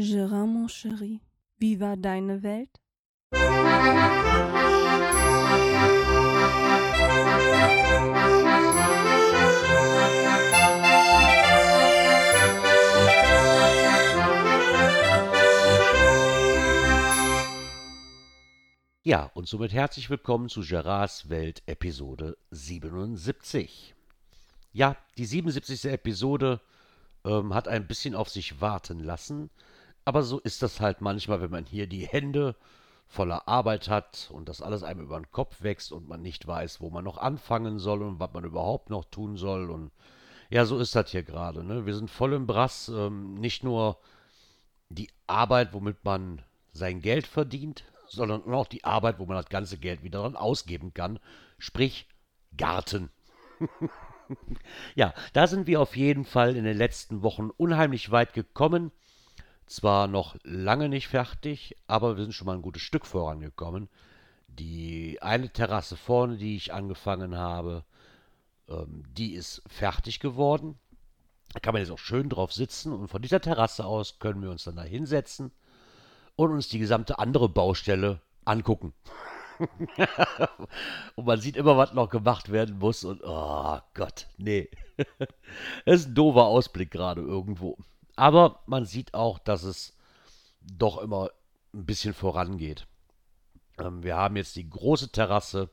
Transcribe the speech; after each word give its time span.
Gérard, 0.00 0.46
mon 0.46 0.66
chéri, 0.66 1.20
wie 1.58 1.78
war 1.78 1.94
deine 1.94 2.42
Welt? 2.42 2.70
Ja, 19.02 19.30
und 19.34 19.48
somit 19.48 19.74
herzlich 19.74 20.08
willkommen 20.08 20.48
zu 20.48 20.62
Gerards 20.62 21.28
Welt 21.28 21.62
Episode 21.66 22.38
77. 22.50 23.94
Ja, 24.72 24.96
die 25.18 25.26
77. 25.26 25.84
Episode 25.92 26.62
ähm, 27.26 27.52
hat 27.52 27.68
ein 27.68 27.86
bisschen 27.86 28.14
auf 28.14 28.30
sich 28.30 28.62
warten 28.62 29.00
lassen, 29.00 29.50
aber 30.04 30.22
so 30.22 30.38
ist 30.38 30.62
das 30.62 30.80
halt 30.80 31.00
manchmal, 31.00 31.40
wenn 31.40 31.50
man 31.50 31.66
hier 31.66 31.86
die 31.86 32.06
Hände 32.06 32.56
voller 33.06 33.48
Arbeit 33.48 33.88
hat 33.88 34.30
und 34.32 34.48
das 34.48 34.62
alles 34.62 34.84
einem 34.84 35.00
über 35.00 35.18
den 35.18 35.30
Kopf 35.32 35.62
wächst 35.62 35.90
und 35.90 36.08
man 36.08 36.22
nicht 36.22 36.46
weiß, 36.46 36.80
wo 36.80 36.90
man 36.90 37.04
noch 37.04 37.18
anfangen 37.18 37.78
soll 37.80 38.02
und 38.02 38.20
was 38.20 38.32
man 38.32 38.44
überhaupt 38.44 38.88
noch 38.88 39.04
tun 39.04 39.36
soll. 39.36 39.70
Und 39.70 39.90
ja, 40.48 40.64
so 40.64 40.78
ist 40.78 40.94
das 40.94 41.10
hier 41.10 41.24
gerade. 41.24 41.64
Ne? 41.64 41.86
Wir 41.86 41.94
sind 41.94 42.08
voll 42.08 42.32
im 42.34 42.46
Brass. 42.46 42.88
Ähm, 42.88 43.34
nicht 43.34 43.64
nur 43.64 43.98
die 44.90 45.10
Arbeit, 45.26 45.72
womit 45.72 46.04
man 46.04 46.42
sein 46.72 47.00
Geld 47.00 47.26
verdient, 47.26 47.84
sondern 48.06 48.42
auch 48.52 48.68
die 48.68 48.84
Arbeit, 48.84 49.18
wo 49.18 49.26
man 49.26 49.36
das 49.36 49.48
ganze 49.48 49.76
Geld 49.76 50.04
wieder 50.04 50.20
dran 50.20 50.36
ausgeben 50.36 50.94
kann. 50.94 51.18
Sprich, 51.58 52.06
Garten. 52.56 53.10
ja, 54.94 55.14
da 55.32 55.46
sind 55.48 55.66
wir 55.66 55.80
auf 55.80 55.96
jeden 55.96 56.24
Fall 56.24 56.56
in 56.56 56.64
den 56.64 56.76
letzten 56.76 57.22
Wochen 57.22 57.50
unheimlich 57.50 58.10
weit 58.12 58.34
gekommen. 58.34 58.92
Zwar 59.70 60.08
noch 60.08 60.34
lange 60.42 60.88
nicht 60.88 61.06
fertig, 61.06 61.76
aber 61.86 62.16
wir 62.16 62.24
sind 62.24 62.32
schon 62.32 62.46
mal 62.46 62.54
ein 62.54 62.62
gutes 62.62 62.82
Stück 62.82 63.06
vorangekommen. 63.06 63.88
Die 64.48 65.22
eine 65.22 65.48
Terrasse 65.48 65.96
vorne, 65.96 66.38
die 66.38 66.56
ich 66.56 66.74
angefangen 66.74 67.36
habe, 67.36 67.84
ähm, 68.68 69.04
die 69.16 69.34
ist 69.34 69.62
fertig 69.68 70.18
geworden. 70.18 70.76
Da 71.52 71.60
kann 71.60 71.72
man 71.72 71.82
jetzt 71.82 71.92
auch 71.92 72.00
schön 72.00 72.28
drauf 72.28 72.52
sitzen 72.52 72.92
und 72.92 73.06
von 73.06 73.22
dieser 73.22 73.40
Terrasse 73.40 73.84
aus 73.84 74.18
können 74.18 74.42
wir 74.42 74.50
uns 74.50 74.64
dann 74.64 74.74
da 74.74 74.82
hinsetzen 74.82 75.52
und 76.34 76.50
uns 76.50 76.68
die 76.68 76.80
gesamte 76.80 77.20
andere 77.20 77.48
Baustelle 77.48 78.20
angucken. 78.44 78.92
und 81.14 81.26
man 81.26 81.40
sieht 81.40 81.56
immer, 81.56 81.76
was 81.76 81.92
noch 81.92 82.10
gemacht 82.10 82.50
werden 82.50 82.80
muss 82.80 83.04
und 83.04 83.22
oh 83.22 83.78
Gott, 83.94 84.26
nee. 84.36 84.68
das 85.84 86.00
ist 86.00 86.08
ein 86.08 86.14
doofer 86.16 86.46
Ausblick 86.46 86.90
gerade 86.90 87.20
irgendwo. 87.20 87.78
Aber 88.20 88.60
man 88.66 88.84
sieht 88.84 89.14
auch, 89.14 89.38
dass 89.38 89.62
es 89.62 89.96
doch 90.60 90.98
immer 90.98 91.30
ein 91.72 91.86
bisschen 91.86 92.12
vorangeht. 92.12 92.86
Ähm, 93.78 94.02
wir 94.02 94.18
haben 94.18 94.36
jetzt 94.36 94.56
die 94.56 94.68
große 94.68 95.10
Terrasse, 95.10 95.70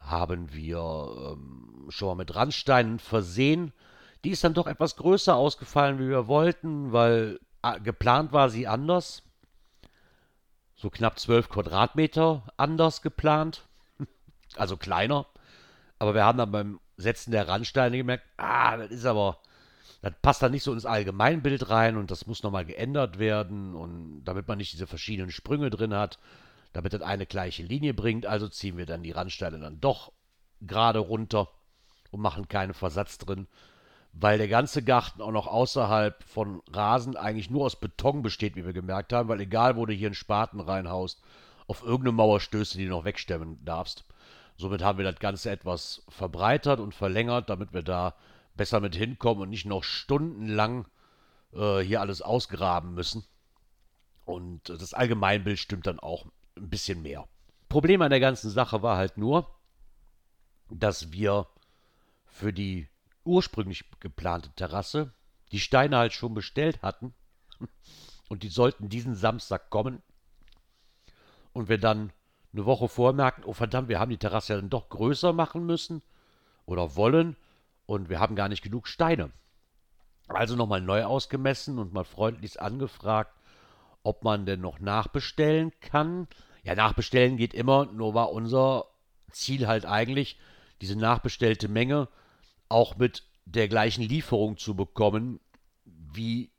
haben 0.00 0.52
wir 0.52 1.36
ähm, 1.36 1.86
schon 1.90 2.08
mal 2.08 2.14
mit 2.16 2.34
Randsteinen 2.34 2.98
versehen. 2.98 3.72
Die 4.24 4.30
ist 4.30 4.42
dann 4.42 4.54
doch 4.54 4.66
etwas 4.66 4.96
größer 4.96 5.36
ausgefallen, 5.36 6.00
wie 6.00 6.08
wir 6.08 6.26
wollten, 6.26 6.90
weil 6.90 7.38
äh, 7.62 7.78
geplant 7.78 8.32
war 8.32 8.50
sie 8.50 8.66
anders 8.66 9.22
so 10.74 10.90
knapp 10.90 11.20
12 11.20 11.50
Quadratmeter 11.50 12.42
anders 12.56 13.00
geplant. 13.00 13.62
Also 14.56 14.76
kleiner. 14.76 15.26
Aber 16.00 16.14
wir 16.14 16.24
haben 16.24 16.38
dann 16.38 16.50
beim 16.50 16.80
Setzen 16.96 17.30
der 17.30 17.46
Randsteine 17.46 17.96
gemerkt, 17.96 18.24
ah, 18.38 18.76
das 18.76 18.90
ist 18.90 19.04
aber, 19.04 19.38
das 20.02 20.12
passt 20.22 20.42
dann 20.42 20.52
nicht 20.52 20.62
so 20.62 20.72
ins 20.72 20.86
Allgemeinbild 20.86 21.70
rein 21.70 21.96
und 21.96 22.10
das 22.10 22.26
muss 22.26 22.42
nochmal 22.42 22.64
geändert 22.64 23.18
werden 23.18 23.74
und 23.74 24.24
damit 24.24 24.48
man 24.48 24.58
nicht 24.58 24.72
diese 24.72 24.86
verschiedenen 24.86 25.30
Sprünge 25.30 25.70
drin 25.70 25.94
hat, 25.94 26.18
damit 26.72 26.92
das 26.92 27.02
eine 27.02 27.26
gleiche 27.26 27.62
Linie 27.62 27.94
bringt, 27.94 28.26
also 28.26 28.48
ziehen 28.48 28.76
wir 28.76 28.86
dann 28.86 29.02
die 29.02 29.12
Randsteine 29.12 29.58
dann 29.58 29.80
doch 29.80 30.12
gerade 30.60 30.98
runter 30.98 31.48
und 32.10 32.20
machen 32.20 32.48
keinen 32.48 32.74
Versatz 32.74 33.18
drin 33.18 33.46
weil 34.12 34.38
der 34.38 34.48
ganze 34.48 34.82
Garten 34.82 35.22
auch 35.22 35.30
noch 35.30 35.46
außerhalb 35.46 36.22
von 36.24 36.62
Rasen 36.72 37.16
eigentlich 37.16 37.50
nur 37.50 37.66
aus 37.66 37.76
Beton 37.76 38.22
besteht, 38.22 38.56
wie 38.56 38.64
wir 38.64 38.72
gemerkt 38.72 39.12
haben, 39.12 39.28
weil 39.28 39.40
egal, 39.40 39.76
wo 39.76 39.86
du 39.86 39.92
hier 39.92 40.08
einen 40.08 40.14
Spaten 40.14 40.60
reinhaust, 40.60 41.22
auf 41.66 41.82
irgendeine 41.82 42.12
Mauer 42.12 42.40
stößt, 42.40 42.74
die 42.74 42.84
du 42.84 42.90
noch 42.90 43.04
wegstemmen 43.04 43.64
darfst. 43.64 44.04
Somit 44.56 44.82
haben 44.82 44.98
wir 44.98 45.04
das 45.04 45.20
Ganze 45.20 45.50
etwas 45.50 46.02
verbreitert 46.08 46.80
und 46.80 46.94
verlängert, 46.94 47.48
damit 47.48 47.72
wir 47.72 47.82
da 47.82 48.14
besser 48.58 48.80
mit 48.80 48.94
hinkommen 48.94 49.44
und 49.44 49.48
nicht 49.48 49.64
noch 49.64 49.82
stundenlang 49.82 50.86
äh, 51.54 51.78
hier 51.78 52.02
alles 52.02 52.20
ausgraben 52.20 52.92
müssen. 52.92 53.24
Und 54.26 54.68
das 54.68 54.92
Allgemeinbild 54.92 55.58
stimmt 55.58 55.86
dann 55.86 55.98
auch 55.98 56.26
ein 56.56 56.68
bisschen 56.68 57.00
mehr. 57.00 57.26
Problem 57.70 58.02
an 58.02 58.10
der 58.10 58.20
ganzen 58.20 58.50
Sache 58.50 58.82
war 58.82 58.98
halt 58.98 59.16
nur, 59.16 59.48
dass 60.70 61.12
wir 61.12 61.46
für 62.26 62.52
die 62.52 62.88
ursprünglich 63.24 63.84
geplante 64.00 64.50
Terrasse 64.50 65.14
die 65.52 65.60
Steine 65.60 65.96
halt 65.96 66.12
schon 66.12 66.34
bestellt 66.34 66.82
hatten 66.82 67.14
und 68.28 68.42
die 68.42 68.48
sollten 68.48 68.90
diesen 68.90 69.14
Samstag 69.14 69.70
kommen 69.70 70.02
und 71.52 71.68
wir 71.68 71.78
dann 71.78 72.12
eine 72.52 72.66
Woche 72.66 72.88
vorher 72.88 73.14
merken, 73.14 73.44
oh 73.44 73.52
verdammt, 73.52 73.88
wir 73.88 73.98
haben 73.98 74.10
die 74.10 74.18
Terrasse 74.18 74.54
ja 74.54 74.60
dann 74.60 74.70
doch 74.70 74.88
größer 74.88 75.32
machen 75.32 75.64
müssen 75.64 76.02
oder 76.66 76.96
wollen 76.96 77.36
und 77.88 78.10
wir 78.10 78.20
haben 78.20 78.36
gar 78.36 78.50
nicht 78.50 78.62
genug 78.62 78.86
Steine. 78.86 79.30
Also 80.28 80.56
nochmal 80.56 80.82
neu 80.82 81.04
ausgemessen 81.04 81.78
und 81.78 81.94
mal 81.94 82.04
freundlich 82.04 82.60
angefragt, 82.60 83.32
ob 84.02 84.24
man 84.24 84.44
denn 84.44 84.60
noch 84.60 84.78
nachbestellen 84.78 85.72
kann. 85.80 86.28
Ja, 86.62 86.74
nachbestellen 86.74 87.38
geht 87.38 87.54
immer, 87.54 87.86
nur 87.86 88.12
war 88.12 88.30
unser 88.30 88.84
Ziel 89.32 89.66
halt 89.66 89.86
eigentlich, 89.86 90.38
diese 90.82 90.96
nachbestellte 90.96 91.68
Menge 91.68 92.08
auch 92.68 92.98
mit 92.98 93.24
der 93.46 93.68
gleichen 93.68 94.02
Lieferung 94.02 94.58
zu 94.58 94.76
bekommen 94.76 95.40
wie 95.86 96.50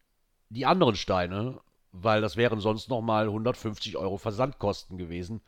die 0.50 0.66
anderen 0.66 0.96
Steine, 0.96 1.62
weil 1.92 2.22
das 2.22 2.38
wären 2.38 2.60
sonst 2.60 2.90
nochmal 2.90 3.26
150 3.26 3.98
Euro 3.98 4.18
Versandkosten 4.18 4.98
gewesen. 4.98 5.42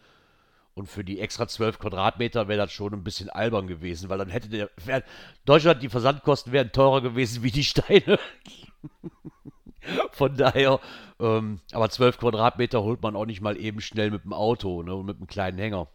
Und 0.73 0.87
für 0.87 1.03
die 1.03 1.19
extra 1.19 1.47
12 1.47 1.79
Quadratmeter 1.79 2.47
wäre 2.47 2.59
das 2.59 2.71
schon 2.71 2.93
ein 2.93 3.03
bisschen 3.03 3.29
albern 3.29 3.67
gewesen, 3.67 4.09
weil 4.09 4.17
dann 4.17 4.29
hätte 4.29 4.49
der. 4.49 4.69
Wär, 4.83 5.03
Deutschland, 5.45 5.83
die 5.83 5.89
Versandkosten 5.89 6.53
wären 6.53 6.71
teurer 6.71 7.01
gewesen 7.01 7.43
wie 7.43 7.51
die 7.51 7.63
Steine. 7.63 8.19
Von 10.11 10.37
daher, 10.37 10.79
ähm, 11.19 11.59
aber 11.71 11.89
12 11.89 12.19
Quadratmeter 12.19 12.83
holt 12.83 13.01
man 13.01 13.15
auch 13.15 13.25
nicht 13.25 13.41
mal 13.41 13.57
eben 13.57 13.81
schnell 13.81 14.11
mit 14.11 14.23
dem 14.23 14.33
Auto 14.33 14.83
ne, 14.83 14.95
und 14.95 15.05
mit 15.05 15.17
einem 15.17 15.27
kleinen 15.27 15.57
Hänger. 15.57 15.87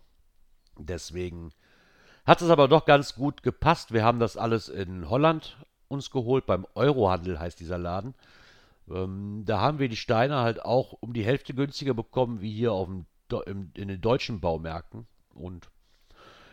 Deswegen 0.79 1.53
hat 2.27 2.43
es 2.43 2.51
aber 2.51 2.69
doch 2.69 2.85
ganz 2.85 3.15
gut 3.15 3.43
gepasst. 3.43 3.93
Wir 3.93 4.05
haben 4.05 4.19
das 4.19 4.37
alles 4.37 4.69
in 4.69 5.09
Holland 5.09 5.57
uns 5.89 6.11
geholt, 6.11 6.47
beim 6.47 6.67
Eurohandel 6.75 7.39
heißt 7.39 7.61
dieser 7.61 7.79
Laden. 7.79 8.15
Ähm, 8.91 9.45
da 9.47 9.61
haben 9.61 9.79
wir 9.79 9.89
die 9.89 9.97
Steine 9.97 10.37
halt 10.37 10.65
auch 10.65 10.93
um 11.01 11.13
die 11.13 11.25
Hälfte 11.25 11.55
günstiger 11.55 11.95
bekommen, 11.95 12.41
wie 12.41 12.53
hier 12.53 12.73
auf 12.73 12.89
dem, 12.89 13.07
in 13.33 13.73
den 13.75 14.01
deutschen 14.01 14.41
Baumärkten. 14.41 15.07
Und 15.35 15.69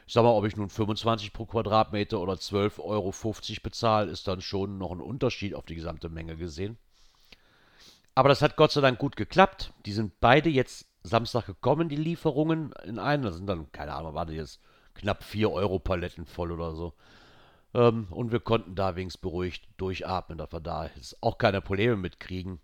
ich 0.06 0.14
sag 0.14 0.24
mal, 0.24 0.32
ob 0.32 0.46
ich 0.46 0.58
nun 0.58 0.70
25 0.70 1.34
pro 1.34 1.46
Quadratmeter 1.46 2.20
oder 2.20 2.34
12,50 2.34 2.80
Euro 2.80 3.14
bezahle, 3.64 4.12
ist 4.12 4.28
dann 4.28 4.42
schon 4.42 4.78
noch 4.78 4.92
ein 4.92 5.02
Unterschied 5.02 5.56
auf 5.56 5.66
die 5.66 5.76
gesamte 5.76 6.10
Menge 6.10 6.36
gesehen. 6.36 6.78
Aber 8.16 8.30
das 8.30 8.42
hat 8.42 8.56
Gott 8.58 8.72
sei 8.72 8.82
Dank 8.82 9.00
gut 9.00 9.16
geklappt. 9.16 9.74
Die 9.86 9.94
sind 9.94 10.20
beide 10.20 10.50
jetzt 10.50 10.88
Samstag 11.04 11.46
gekommen, 11.46 11.90
die 11.90 11.96
Lieferungen 11.96 12.74
in 12.86 13.00
einen. 13.00 13.24
Das 13.24 13.36
sind 13.36 13.48
dann, 13.48 13.72
keine 13.72 13.94
Ahnung, 13.94 14.14
war 14.14 14.26
das 14.26 14.36
jetzt 14.36 14.60
knapp 14.94 15.24
4 15.24 15.52
Euro 15.52 15.80
Paletten 15.80 16.26
voll 16.26 16.52
oder 16.52 16.76
so. 16.76 16.94
Ähm, 17.74 18.08
und 18.12 18.32
wir 18.32 18.40
konnten 18.40 18.76
da 18.76 18.96
wenigstens 18.96 19.22
beruhigt 19.22 19.68
durchatmen, 19.78 20.38
dass 20.38 20.52
wir 20.52 20.60
da 20.60 20.90
jetzt 20.96 21.22
auch 21.24 21.38
keine 21.38 21.62
Probleme 21.62 21.96
mitkriegen. 21.96 22.60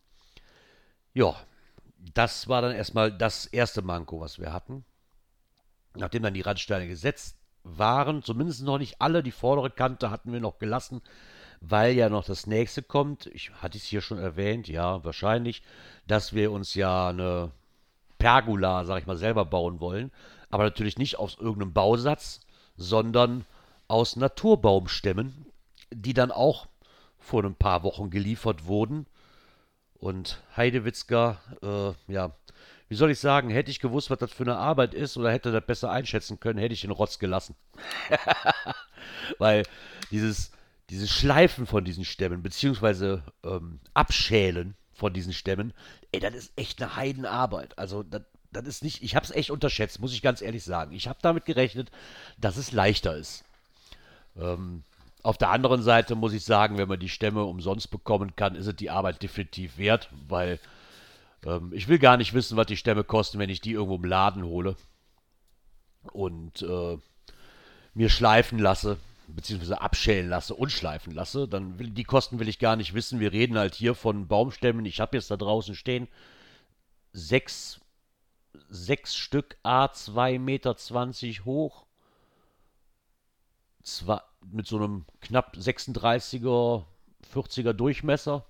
Ja, 1.14 1.36
das 2.13 2.48
war 2.48 2.62
dann 2.62 2.75
erstmal 2.75 3.12
das 3.12 3.46
erste 3.46 3.81
Manko, 3.81 4.19
was 4.19 4.40
wir 4.40 4.54
hatten. 4.54 4.86
Nachdem 5.96 6.24
dann 6.24 6.34
die 6.34 6.42
Randsteine 6.42 6.88
gesetzt 6.88 7.38
waren, 7.63 8.24
zumindest 8.24 8.63
noch 8.63 8.78
nicht 8.78 9.01
alle, 9.01 9.22
die 9.22 9.31
vordere 9.31 9.69
Kante 9.69 10.10
hatten 10.10 10.31
wir 10.31 10.40
noch 10.40 10.60
gelassen, 10.60 11.01
weil 11.62 11.94
ja 11.94 12.10
noch 12.10 12.25
das 12.25 12.48
nächste 12.48 12.81
kommt. 12.81 13.25
Ich 13.28 13.51
hatte 13.62 13.78
es 13.78 13.84
hier 13.84 14.01
schon 14.01 14.18
erwähnt, 14.18 14.68
ja, 14.68 15.04
wahrscheinlich, 15.04 15.62
dass 16.07 16.34
wir 16.34 16.51
uns 16.51 16.74
ja 16.74 17.10
eine 17.10 17.51
Pergola, 18.18 18.86
sag 18.86 19.00
ich 19.00 19.07
mal, 19.07 19.18
selber 19.18 19.45
bauen 19.45 19.80
wollen 19.80 20.12
aber 20.50 20.63
natürlich 20.63 20.98
nicht 20.98 21.19
aus 21.19 21.38
irgendeinem 21.38 21.74
Bausatz, 21.74 22.42
sondern 22.75 23.45
aus 23.88 24.16
Naturbaumstämmen, 24.16 25.45
die 25.92 26.13
dann 26.13 26.31
auch 26.31 26.68
vor 27.18 27.44
ein 27.44 27.56
paar 27.56 27.84
Wochen 27.84 28.10
geliefert 28.10 28.66
wurden. 28.66 29.06
Und 30.00 30.42
Heidewitzka, 30.56 31.40
äh, 31.62 32.12
ja, 32.12 32.31
wie 32.88 32.96
soll 32.96 33.12
ich 33.12 33.19
sagen, 33.19 33.50
hätte 33.50 33.69
ich 33.69 33.80
gewusst, 33.80 34.10
was 34.10 34.18
das 34.18 34.31
für 34.31 34.44
eine 34.44 34.57
Arbeit 34.57 34.94
ist 34.94 35.18
oder 35.18 35.31
hätte 35.31 35.51
das 35.51 35.66
besser 35.66 35.92
einschätzen 35.92 36.40
können, 36.40 36.57
hätte 36.57 36.74
ich 36.74 36.81
den 36.81 36.92
Rotz 36.92 37.19
gelassen. 37.19 37.56
Weil 39.38 39.63
dieses, 40.10 40.51
dieses 40.90 41.12
Schleifen 41.12 41.68
von 41.68 41.84
diesen 41.86 42.06
Stämmen, 42.06 42.42
beziehungsweise 42.42 43.24
ähm, 43.44 43.80
Abschälen 43.94 44.75
von 44.94 45.13
diesen 45.13 45.34
Stämmen. 45.34 45.74
Ey, 46.12 46.19
das 46.19 46.34
ist 46.34 46.54
echt 46.56 46.81
eine 46.81 46.95
Heidenarbeit. 46.95 47.78
Also, 47.78 48.02
das, 48.02 48.24
das 48.52 48.66
ist 48.66 48.84
nicht, 48.84 49.04
ich 49.04 49.16
habe 49.16 49.25
es 49.25 49.31
echt 49.31 49.52
unterschätzt, 49.52 50.00
muss 50.00 50.13
ich 50.13 50.22
ganz 50.22 50.42
ehrlich 50.42 50.63
sagen. 50.63 50.94
Ich 50.94 51.07
habe 51.07 51.19
damit 51.22 51.45
gerechnet, 51.45 51.92
dass 52.40 52.57
es 52.57 52.72
leichter 52.72 53.16
ist. 53.16 53.44
Ähm, 54.36 54.84
auf 55.24 55.38
der 55.38 55.50
anderen 55.50 55.81
Seite 55.81 56.16
muss 56.16 56.33
ich 56.33 56.45
sagen, 56.45 56.77
wenn 56.77 56.88
man 56.88 57.00
die 57.00 57.10
Stämme 57.10 57.44
umsonst 57.44 57.92
bekommen 57.92 58.36
kann, 58.36 58.56
ist 58.56 58.68
es 58.68 58.75
die 58.75 58.89
Arbeit 58.89 59.21
definitiv 59.21 59.77
wert, 59.77 60.10
weil 60.27 60.60
ähm, 61.45 61.71
ich 61.74 61.88
will 61.88 62.00
gar 62.00 62.18
nicht 62.18 62.33
wissen, 62.33 62.57
was 62.57 62.68
die 62.68 62.77
Stämme 62.77 63.04
kosten, 63.04 63.39
wenn 63.39 63.50
ich 63.50 63.62
die 63.62 63.74
irgendwo 63.74 63.95
im 63.95 64.06
Laden 64.06 64.44
hole 64.44 64.75
und 66.13 66.62
äh, 66.62 66.98
mir 67.94 68.10
schleifen 68.10 68.60
lasse, 68.60 68.98
beziehungsweise 69.27 69.81
abschälen 69.81 70.30
lasse 70.30 70.56
und 70.56 70.71
schleifen 70.71 71.13
lasse. 71.13 71.48
Dann 71.48 71.77
will, 71.80 71.89
die 71.89 72.04
Kosten 72.04 72.39
will 72.39 72.48
ich 72.48 72.60
gar 72.60 72.75
nicht 72.75 72.94
wissen. 72.94 73.19
Wir 73.19 73.31
reden 73.31 73.57
halt 73.57 73.75
hier 73.75 73.95
von 73.95 74.27
Baumstämmen. 74.27 74.86
Ich 74.86 75.00
habe 75.00 75.18
jetzt 75.18 75.31
da 75.31 75.38
draußen 75.38 75.75
stehen 75.75 76.07
sechs, 77.12 77.80
sechs 78.69 79.16
Stück 79.16 79.57
A 79.63 79.86
2,20 79.86 80.39
Meter 80.39 80.75
hoch. 81.45 81.86
Zwar 83.81 84.29
mit 84.51 84.68
so 84.68 84.77
einem 84.77 85.06
knapp 85.21 85.56
36er, 85.56 86.83
40er 87.33 87.74
Durchmesser. 87.74 88.45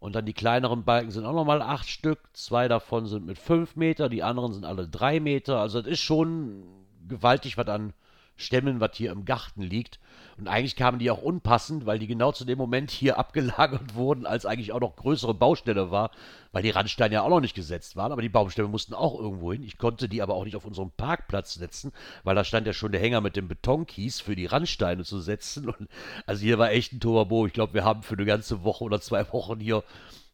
Und 0.00 0.14
dann 0.14 0.26
die 0.26 0.34
kleineren 0.34 0.84
Balken 0.84 1.10
sind 1.10 1.24
auch 1.24 1.32
nochmal 1.32 1.62
acht 1.62 1.88
Stück. 1.88 2.18
Zwei 2.34 2.68
davon 2.68 3.06
sind 3.06 3.24
mit 3.24 3.38
fünf 3.38 3.76
Meter, 3.76 4.08
die 4.08 4.22
anderen 4.22 4.52
sind 4.52 4.64
alle 4.64 4.86
drei 4.86 5.18
Meter. 5.18 5.60
Also 5.60 5.78
es 5.78 5.86
ist 5.86 6.00
schon 6.00 6.62
gewaltig, 7.08 7.56
was 7.56 7.68
an 7.68 7.94
Stämmen, 8.36 8.80
was 8.80 8.96
hier 8.96 9.12
im 9.12 9.24
Garten 9.24 9.62
liegt. 9.62 10.00
Und 10.36 10.48
eigentlich 10.48 10.74
kamen 10.74 10.98
die 10.98 11.10
auch 11.10 11.22
unpassend, 11.22 11.86
weil 11.86 11.98
die 11.98 12.08
genau 12.08 12.32
zu 12.32 12.44
dem 12.44 12.58
Moment 12.58 12.90
hier 12.90 13.18
abgelagert 13.18 13.94
wurden, 13.94 14.26
als 14.26 14.46
eigentlich 14.46 14.72
auch 14.72 14.80
noch 14.80 14.96
größere 14.96 15.34
Baustelle 15.34 15.90
war, 15.90 16.10
weil 16.52 16.62
die 16.62 16.70
Randsteine 16.70 17.14
ja 17.14 17.22
auch 17.22 17.28
noch 17.28 17.40
nicht 17.40 17.54
gesetzt 17.54 17.96
waren. 17.96 18.12
Aber 18.12 18.22
die 18.22 18.28
Baumstämme 18.28 18.68
mussten 18.68 18.94
auch 18.94 19.18
irgendwo 19.18 19.52
hin. 19.52 19.62
Ich 19.62 19.78
konnte 19.78 20.08
die 20.08 20.22
aber 20.22 20.34
auch 20.34 20.44
nicht 20.44 20.56
auf 20.56 20.64
unserem 20.64 20.90
Parkplatz 20.90 21.54
setzen, 21.54 21.92
weil 22.24 22.34
da 22.34 22.44
stand 22.44 22.66
ja 22.66 22.72
schon 22.72 22.92
der 22.92 23.00
Hänger 23.00 23.20
mit 23.20 23.36
dem 23.36 23.48
Betonkies 23.48 24.20
für 24.20 24.34
die 24.34 24.46
Randsteine 24.46 25.04
zu 25.04 25.20
setzen. 25.20 25.68
Und 25.68 25.88
also 26.26 26.42
hier 26.42 26.58
war 26.58 26.70
echt 26.70 26.92
ein 26.92 27.00
Turbo. 27.00 27.46
Ich 27.46 27.52
glaube, 27.52 27.74
wir 27.74 27.84
haben 27.84 28.02
für 28.02 28.14
eine 28.14 28.24
ganze 28.24 28.64
Woche 28.64 28.84
oder 28.84 29.00
zwei 29.00 29.32
Wochen 29.32 29.60
hier 29.60 29.84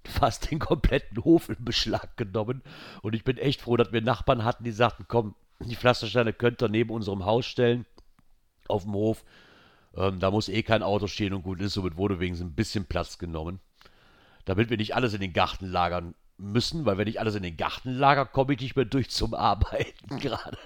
fast 0.04 0.50
den 0.50 0.58
kompletten 0.58 1.22
Hof 1.24 1.48
in 1.50 1.62
Beschlag 1.64 2.16
genommen. 2.16 2.62
Und 3.02 3.14
ich 3.14 3.24
bin 3.24 3.36
echt 3.36 3.60
froh, 3.60 3.76
dass 3.76 3.92
wir 3.92 4.00
Nachbarn 4.00 4.44
hatten, 4.44 4.64
die 4.64 4.72
sagten, 4.72 5.04
komm, 5.08 5.34
die 5.60 5.76
Pflastersteine 5.76 6.32
könnt 6.32 6.62
ihr 6.62 6.68
neben 6.68 6.90
unserem 6.90 7.24
Haus 7.24 7.46
stellen, 7.46 7.86
auf 8.68 8.84
dem 8.84 8.94
Hof. 8.94 9.24
Ähm, 9.94 10.20
da 10.20 10.30
muss 10.30 10.48
eh 10.48 10.62
kein 10.62 10.82
Auto 10.82 11.06
stehen 11.06 11.34
und 11.34 11.42
gut 11.42 11.60
ist. 11.60 11.74
Somit 11.74 11.96
wurde 11.96 12.20
wenigstens 12.20 12.48
ein 12.48 12.54
bisschen 12.54 12.86
Platz 12.86 13.18
genommen. 13.18 13.60
Damit 14.44 14.70
wir 14.70 14.76
nicht 14.76 14.94
alles 14.94 15.14
in 15.14 15.20
den 15.20 15.32
Garten 15.32 15.66
lagern 15.66 16.14
müssen, 16.38 16.86
weil 16.86 16.96
wenn 16.96 17.08
ich 17.08 17.20
alles 17.20 17.34
in 17.34 17.42
den 17.42 17.56
Garten 17.56 17.90
lager, 17.90 18.24
komme 18.24 18.54
ich 18.54 18.60
nicht 18.60 18.76
mehr 18.76 18.86
durch 18.86 19.10
zum 19.10 19.34
Arbeiten 19.34 20.18
gerade. 20.20 20.58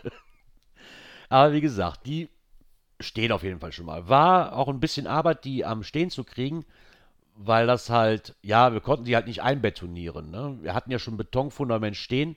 Aber 1.28 1.52
wie 1.52 1.60
gesagt, 1.60 2.06
die 2.06 2.28
stehen 3.00 3.32
auf 3.32 3.42
jeden 3.42 3.58
Fall 3.58 3.72
schon 3.72 3.86
mal. 3.86 4.08
War 4.08 4.56
auch 4.56 4.68
ein 4.68 4.78
bisschen 4.78 5.08
Arbeit, 5.08 5.44
die 5.44 5.64
am 5.64 5.82
Stehen 5.82 6.10
zu 6.10 6.22
kriegen, 6.22 6.64
weil 7.34 7.66
das 7.66 7.90
halt, 7.90 8.36
ja, 8.42 8.72
wir 8.72 8.80
konnten 8.80 9.04
die 9.04 9.16
halt 9.16 9.26
nicht 9.26 9.42
einbetonieren. 9.42 10.30
Ne? 10.30 10.58
Wir 10.60 10.74
hatten 10.74 10.92
ja 10.92 11.00
schon 11.00 11.16
Betonfundament 11.16 11.96
stehen 11.96 12.36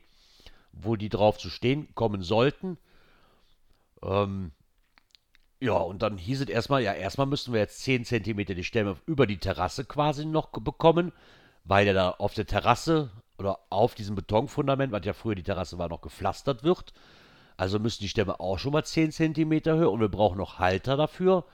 wo 0.81 0.95
die 0.95 1.09
drauf 1.09 1.37
zu 1.37 1.49
stehen 1.49 1.93
kommen 1.95 2.21
sollten. 2.21 2.77
Ähm, 4.03 4.51
ja, 5.59 5.73
und 5.73 6.01
dann 6.03 6.17
hieß 6.17 6.41
es 6.41 6.49
erstmal, 6.49 6.83
ja, 6.83 6.93
erstmal 6.93 7.27
müssten 7.27 7.51
wir 7.51 7.59
jetzt 7.59 7.81
10 7.81 8.05
cm 8.05 8.45
die 8.45 8.63
Stämme 8.63 8.97
über 9.07 9.25
die 9.25 9.39
Terrasse 9.39 9.85
quasi 9.85 10.25
noch 10.25 10.49
bekommen, 10.49 11.11
weil 11.63 11.87
ja 11.87 11.93
da 11.93 12.11
auf 12.11 12.33
der 12.35 12.45
Terrasse 12.45 13.09
oder 13.39 13.59
auf 13.69 13.95
diesem 13.95 14.15
Betonfundament, 14.15 14.91
was 14.91 15.05
ja 15.05 15.13
früher 15.13 15.35
die 15.35 15.43
Terrasse 15.43 15.77
war, 15.77 15.89
noch 15.89 16.01
gepflastert 16.01 16.63
wird. 16.63 16.93
Also 17.57 17.79
müssen 17.79 18.03
die 18.03 18.09
Stämme 18.09 18.39
auch 18.39 18.59
schon 18.59 18.73
mal 18.73 18.85
10 18.85 19.11
cm 19.11 19.51
höher 19.65 19.91
und 19.91 19.99
wir 19.99 20.09
brauchen 20.09 20.37
noch 20.37 20.59
Halter 20.59 20.95
dafür. 20.95 21.45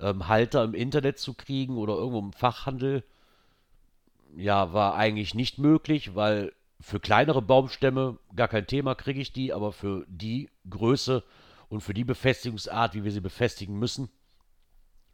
Ähm, 0.00 0.26
Halter 0.26 0.64
im 0.64 0.74
Internet 0.74 1.18
zu 1.18 1.34
kriegen 1.34 1.76
oder 1.76 1.94
irgendwo 1.94 2.18
im 2.18 2.32
Fachhandel, 2.32 3.04
ja, 4.36 4.72
war 4.72 4.96
eigentlich 4.96 5.34
nicht 5.34 5.58
möglich, 5.58 6.16
weil 6.16 6.52
für 6.84 7.00
kleinere 7.00 7.40
Baumstämme 7.40 8.18
gar 8.36 8.46
kein 8.46 8.66
Thema, 8.66 8.94
kriege 8.94 9.18
ich 9.18 9.32
die, 9.32 9.54
aber 9.54 9.72
für 9.72 10.04
die 10.06 10.50
Größe 10.68 11.24
und 11.70 11.80
für 11.80 11.94
die 11.94 12.04
Befestigungsart, 12.04 12.92
wie 12.92 13.04
wir 13.04 13.10
sie 13.10 13.22
befestigen 13.22 13.78
müssen, 13.78 14.10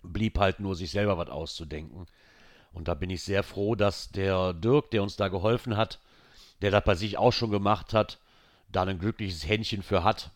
blieb 0.02 0.40
halt 0.40 0.58
nur 0.58 0.75
sich 0.75 0.90
selber 0.90 1.17
was 1.17 1.28
auszudenken. 1.28 2.06
Und 2.72 2.88
da 2.88 2.94
bin 2.94 3.08
ich 3.08 3.22
sehr 3.22 3.44
froh, 3.44 3.76
dass 3.76 4.11
der 4.11 4.52
Dirk, 4.52 4.90
der 4.90 5.05
uns 5.05 5.14
da 5.14 5.28
geholfen 5.28 5.76
hat, 5.76 6.00
der 6.61 6.72
das 6.72 6.82
bei 6.82 6.96
sich 6.96 7.19
auch 7.19 7.32
schon 7.32 7.52
gemacht 7.52 7.94
hat, 7.94 8.19
da 8.69 8.82
ein 8.82 8.99
glückliches 8.99 9.46
Händchen 9.46 9.84
für 9.84 10.02
hat 10.02 10.32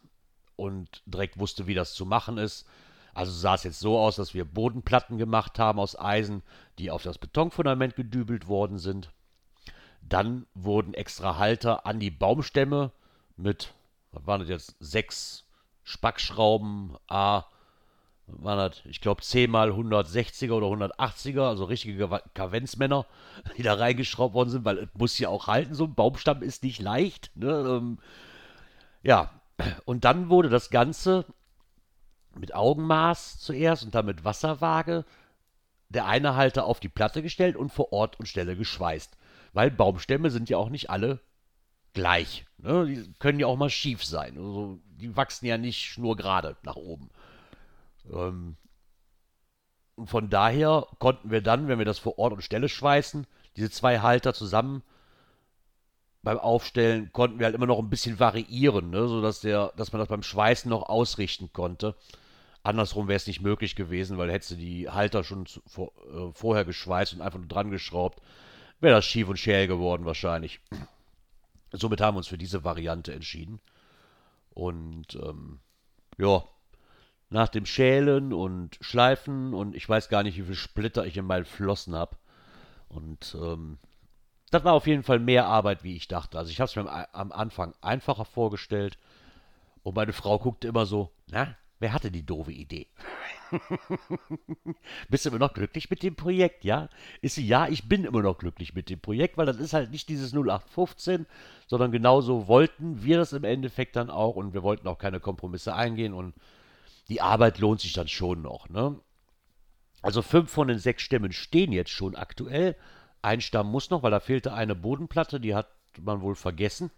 und 0.55 1.03
direkt 1.05 1.41
wusste, 1.41 1.67
wie 1.67 1.75
das 1.75 1.95
zu 1.95 2.07
machen 2.07 2.39
ist. 2.39 2.65
Also 3.13 3.33
sah 3.33 3.57
es 3.57 3.65
jetzt 3.65 3.81
so 3.81 3.99
aus, 3.99 4.15
dass 4.15 4.35
wir 4.35 4.45
Bodenplatten 4.45 5.19
gemacht 5.19 5.59
haben 5.59 5.81
aus 5.81 5.99
Eisen, 5.99 6.45
die 6.79 6.93
auf 6.93 7.03
das 7.03 7.19
Betonfundament 7.19 7.97
gedübelt 7.97 8.47
worden 8.47 8.79
sind. 8.79 9.11
Dann 10.09 10.47
wurden 10.55 10.95
extra 10.95 11.39
Halter 11.39 11.87
an 11.87 12.01
die 12.01 12.11
Baumstämme 12.11 12.93
mit, 13.37 13.73
was 14.13 14.27
waren 14.27 14.41
das 14.41 14.49
jetzt, 14.49 14.77
sechs 14.81 15.45
Spackschrauben, 15.83 16.97
A, 17.09 17.45
waren 18.27 18.59
das, 18.59 18.81
ich 18.87 19.01
glaube, 19.01 19.23
10 19.23 19.51
mal 19.51 19.71
160er 19.71 20.53
oder 20.53 20.67
180er, 20.67 21.47
also 21.47 21.65
richtige 21.65 22.21
Kavenzmänner, 22.33 23.07
die 23.57 23.63
da 23.63 23.75
reingeschraubt 23.75 24.35
worden 24.35 24.51
sind, 24.51 24.65
weil 24.65 24.79
es 24.79 24.89
muss 24.95 25.19
ja 25.19 25.29
auch 25.29 25.47
halten, 25.47 25.75
so 25.75 25.85
ein 25.85 25.95
Baumstamm 25.95 26.43
ist 26.43 26.63
nicht 26.63 26.81
leicht. 26.81 27.31
Ne? 27.35 27.51
Ähm, 27.51 27.99
ja, 29.03 29.31
und 29.85 30.05
dann 30.05 30.31
wurde 30.31 30.49
das 30.49 30.71
Ganze 30.71 31.27
mit 32.35 32.55
Augenmaß 32.55 33.39
zuerst 33.41 33.85
und 33.85 33.95
dann 33.95 34.07
mit 34.07 34.25
Wasserwaage 34.25 35.05
der 35.91 36.07
eine 36.07 36.35
Halter 36.35 36.65
auf 36.65 36.81
die 36.81 36.89
Platte 36.89 37.23
gestellt 37.23 37.57
und 37.57 37.71
vor 37.71 37.93
Ort 37.93 38.19
und 38.19 38.27
Stelle 38.27 38.57
geschweißt. 38.57 39.17
Weil 39.55 39.71
Baumstämme 39.71 40.31
sind 40.31 40.51
ja 40.51 40.59
auch 40.59 40.69
nicht 40.69 40.91
alle 40.91 41.21
gleich. 41.95 42.45
Ne? 42.59 42.87
Die 42.87 43.13
können 43.21 43.41
ja 43.41 43.47
auch 43.47 43.57
mal 43.57 43.71
schief 43.71 44.05
sein. 44.05 44.37
Also, 44.37 44.81
die 44.85 45.17
wachsen 45.17 45.47
ja 45.47 45.57
nicht 45.57 45.85
schnurgerade 45.85 46.57
nach 46.65 46.77
oben. 46.77 47.09
Ähm, 48.13 48.57
und 49.95 50.11
von 50.11 50.29
daher 50.29 50.89
konnten 50.99 51.31
wir 51.31 51.41
dann, 51.41 51.69
wenn 51.69 51.79
wir 51.79 51.85
das 51.85 52.01
vor 52.01 52.19
Ort 52.19 52.33
und 52.33 52.43
Stelle 52.43 52.69
schweißen, 52.69 53.29
diese 53.57 53.71
zwei 53.71 54.01
Halter 54.01 54.35
zusammen 54.35 54.83
beim 56.25 56.39
Aufstellen, 56.39 57.13
konnten 57.13 57.39
wir 57.39 57.47
halt 57.47 57.55
immer 57.55 57.67
noch 57.67 57.79
ein 57.79 57.91
bisschen 57.91 58.19
variieren, 58.19 58.91
ne? 58.91 59.07
sodass 59.07 59.41
der, 59.41 59.73
dass 59.77 59.93
man 59.93 60.01
das 60.01 60.09
beim 60.09 60.25
Schweißen 60.25 60.69
noch 60.69 60.89
ausrichten 60.89 61.53
konnte. 61.53 61.95
Andersrum 62.65 63.07
wäre 63.07 63.19
es 63.19 63.27
nicht 63.27 63.43
möglich 63.43 63.77
gewesen, 63.77 64.19
weil 64.19 64.33
hättest 64.33 64.53
du 64.53 64.57
die 64.57 64.89
Halter 64.89 65.23
schon 65.23 65.47
zu, 65.47 65.61
vor, 65.67 65.93
äh, 66.13 66.33
vorher 66.33 66.65
geschweißt 66.65 67.15
und 67.15 67.21
einfach 67.21 67.39
nur 67.39 67.47
dran 67.47 67.71
geschraubt, 67.71 68.21
wäre 68.81 68.97
das 68.97 69.05
schief 69.05 69.29
und 69.29 69.39
schäl 69.39 69.67
geworden 69.67 70.05
wahrscheinlich. 70.05 70.61
Somit 71.73 72.01
haben 72.01 72.15
wir 72.15 72.19
uns 72.19 72.29
für 72.29 72.39
diese 72.39 72.65
Variante 72.65 73.13
entschieden. 73.13 73.61
Und 74.51 75.17
ähm, 75.17 75.61
ja, 76.19 76.45
nach 77.31 77.49
dem 77.49 77.67
Schälen 77.67 78.33
und 78.33 78.79
Schleifen 78.81 79.55
und 79.55 79.75
ich 79.75 79.89
weiß 79.89 80.09
gar 80.09 80.23
nicht, 80.23 80.37
wie 80.37 80.43
viele 80.43 80.55
Splitter 80.55 81.05
ich 81.05 81.17
in 81.17 81.27
meinen 81.27 81.45
Flossen 81.45 81.95
habe. 81.95 82.17
Und 82.89 83.37
ähm, 83.41 83.79
das 84.51 84.63
war 84.63 84.73
auf 84.73 84.87
jeden 84.87 85.03
Fall 85.03 85.19
mehr 85.19 85.47
Arbeit, 85.47 85.83
wie 85.83 85.97
ich 85.97 86.07
dachte. 86.07 86.39
Also 86.39 86.53
ich 86.53 86.61
habe 86.61 86.69
es 86.69 86.77
mir 86.77 87.15
am 87.15 87.33
Anfang 87.33 87.75
einfacher 87.81 88.25
vorgestellt. 88.25 88.99
Und 89.83 89.97
meine 89.97 90.13
Frau 90.13 90.39
guckte 90.39 90.69
immer 90.69 90.87
so, 90.87 91.11
na, 91.29 91.57
wer 91.81 91.93
hatte 91.93 92.13
die 92.13 92.25
doofe 92.25 92.53
Idee? 92.53 92.87
Bist 95.09 95.25
du 95.25 95.31
immer 95.31 95.39
noch 95.39 95.55
glücklich 95.55 95.91
mit 95.91 96.03
dem 96.03 96.17
Projekt, 96.17 96.65
ja? 96.65 96.89
Ist 97.21 97.37
sie, 97.37 97.47
ja, 97.47 97.69
ich 97.69 97.89
bin 97.89 98.05
immer 98.05 98.23
noch 98.23 98.39
glücklich 98.39 98.75
mit 98.75 98.91
dem 98.91 99.01
Projekt, 99.01 99.37
weil 99.37 99.47
das 99.47 99.57
ist 99.57 99.73
halt 99.73 99.91
nicht 99.91 100.09
dieses 100.09 100.33
0815, 100.33 101.27
sondern 101.67 101.93
genauso 101.93 102.49
wollten 102.49 103.03
wir 103.03 103.19
das 103.19 103.33
im 103.33 103.45
Endeffekt 103.45 103.97
dann 103.97 104.11
auch 104.11 104.37
und 104.37 104.55
wir 104.55 104.63
wollten 104.63 104.89
auch 104.89 104.99
keine 104.99 105.21
Kompromisse 105.21 105.75
eingehen 105.75 106.15
und 106.15 106.35
die 107.09 107.21
Arbeit 107.21 107.59
lohnt 107.59 107.81
sich 107.81 107.93
dann 107.93 108.09
schon 108.09 108.43
noch, 108.43 108.69
ne? 108.69 108.99
Also 110.03 110.21
fünf 110.21 110.51
von 110.51 110.69
den 110.69 110.79
sechs 110.79 111.03
Stämmen 111.03 111.33
stehen 111.33 111.73
jetzt 111.73 111.91
schon 111.91 112.15
aktuell. 112.15 112.77
Ein 113.23 113.41
Stamm 113.41 113.71
muss 113.71 113.89
noch, 113.89 114.03
weil 114.03 114.11
da 114.11 114.21
fehlte 114.21 114.53
eine 114.53 114.75
Bodenplatte, 114.75 115.41
die 115.41 115.55
hat 115.55 115.69
man 115.99 116.21
wohl 116.21 116.35
vergessen. 116.35 116.91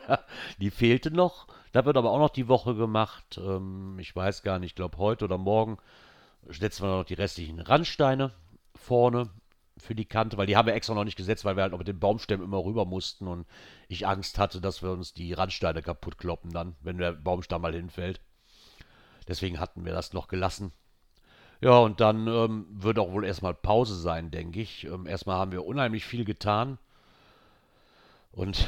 die 0.58 0.70
fehlte 0.70 1.10
noch. 1.10 1.46
Da 1.72 1.84
wird 1.84 1.96
aber 1.96 2.10
auch 2.10 2.18
noch 2.18 2.30
die 2.30 2.48
Woche 2.48 2.74
gemacht. 2.74 3.38
Ähm, 3.38 3.98
ich 3.98 4.14
weiß 4.14 4.42
gar 4.42 4.58
nicht, 4.58 4.70
ich 4.70 4.74
glaube 4.74 4.98
heute 4.98 5.24
oder 5.24 5.38
morgen 5.38 5.78
setzen 6.48 6.84
wir 6.84 6.98
noch 6.98 7.04
die 7.04 7.14
restlichen 7.14 7.60
Randsteine 7.60 8.32
vorne 8.74 9.30
für 9.78 9.94
die 9.94 10.04
Kante, 10.04 10.36
weil 10.36 10.46
die 10.46 10.56
haben 10.56 10.66
wir 10.66 10.74
extra 10.74 10.94
noch 10.94 11.04
nicht 11.04 11.16
gesetzt, 11.16 11.44
weil 11.44 11.56
wir 11.56 11.62
halt 11.62 11.72
noch 11.72 11.78
mit 11.78 11.88
den 11.88 11.98
Baumstämmen 11.98 12.46
immer 12.46 12.64
rüber 12.64 12.84
mussten 12.84 13.26
und 13.26 13.46
ich 13.88 14.06
Angst 14.06 14.38
hatte, 14.38 14.60
dass 14.60 14.82
wir 14.82 14.90
uns 14.90 15.14
die 15.14 15.32
Randsteine 15.32 15.82
kaputt 15.82 16.18
kloppen 16.18 16.52
dann, 16.52 16.76
wenn 16.80 16.98
der 16.98 17.12
Baumstamm 17.12 17.62
mal 17.62 17.74
hinfällt. 17.74 18.20
Deswegen 19.28 19.60
hatten 19.60 19.84
wir 19.84 19.92
das 19.92 20.12
noch 20.12 20.28
gelassen. 20.28 20.72
Ja, 21.60 21.78
und 21.78 22.00
dann 22.00 22.26
ähm, 22.26 22.66
wird 22.70 22.98
auch 22.98 23.12
wohl 23.12 23.24
erstmal 23.24 23.54
Pause 23.54 23.94
sein, 23.94 24.32
denke 24.32 24.60
ich. 24.60 24.84
Ähm, 24.84 25.06
erstmal 25.06 25.36
haben 25.36 25.52
wir 25.52 25.64
unheimlich 25.64 26.04
viel 26.04 26.24
getan. 26.24 26.78
Und 28.32 28.66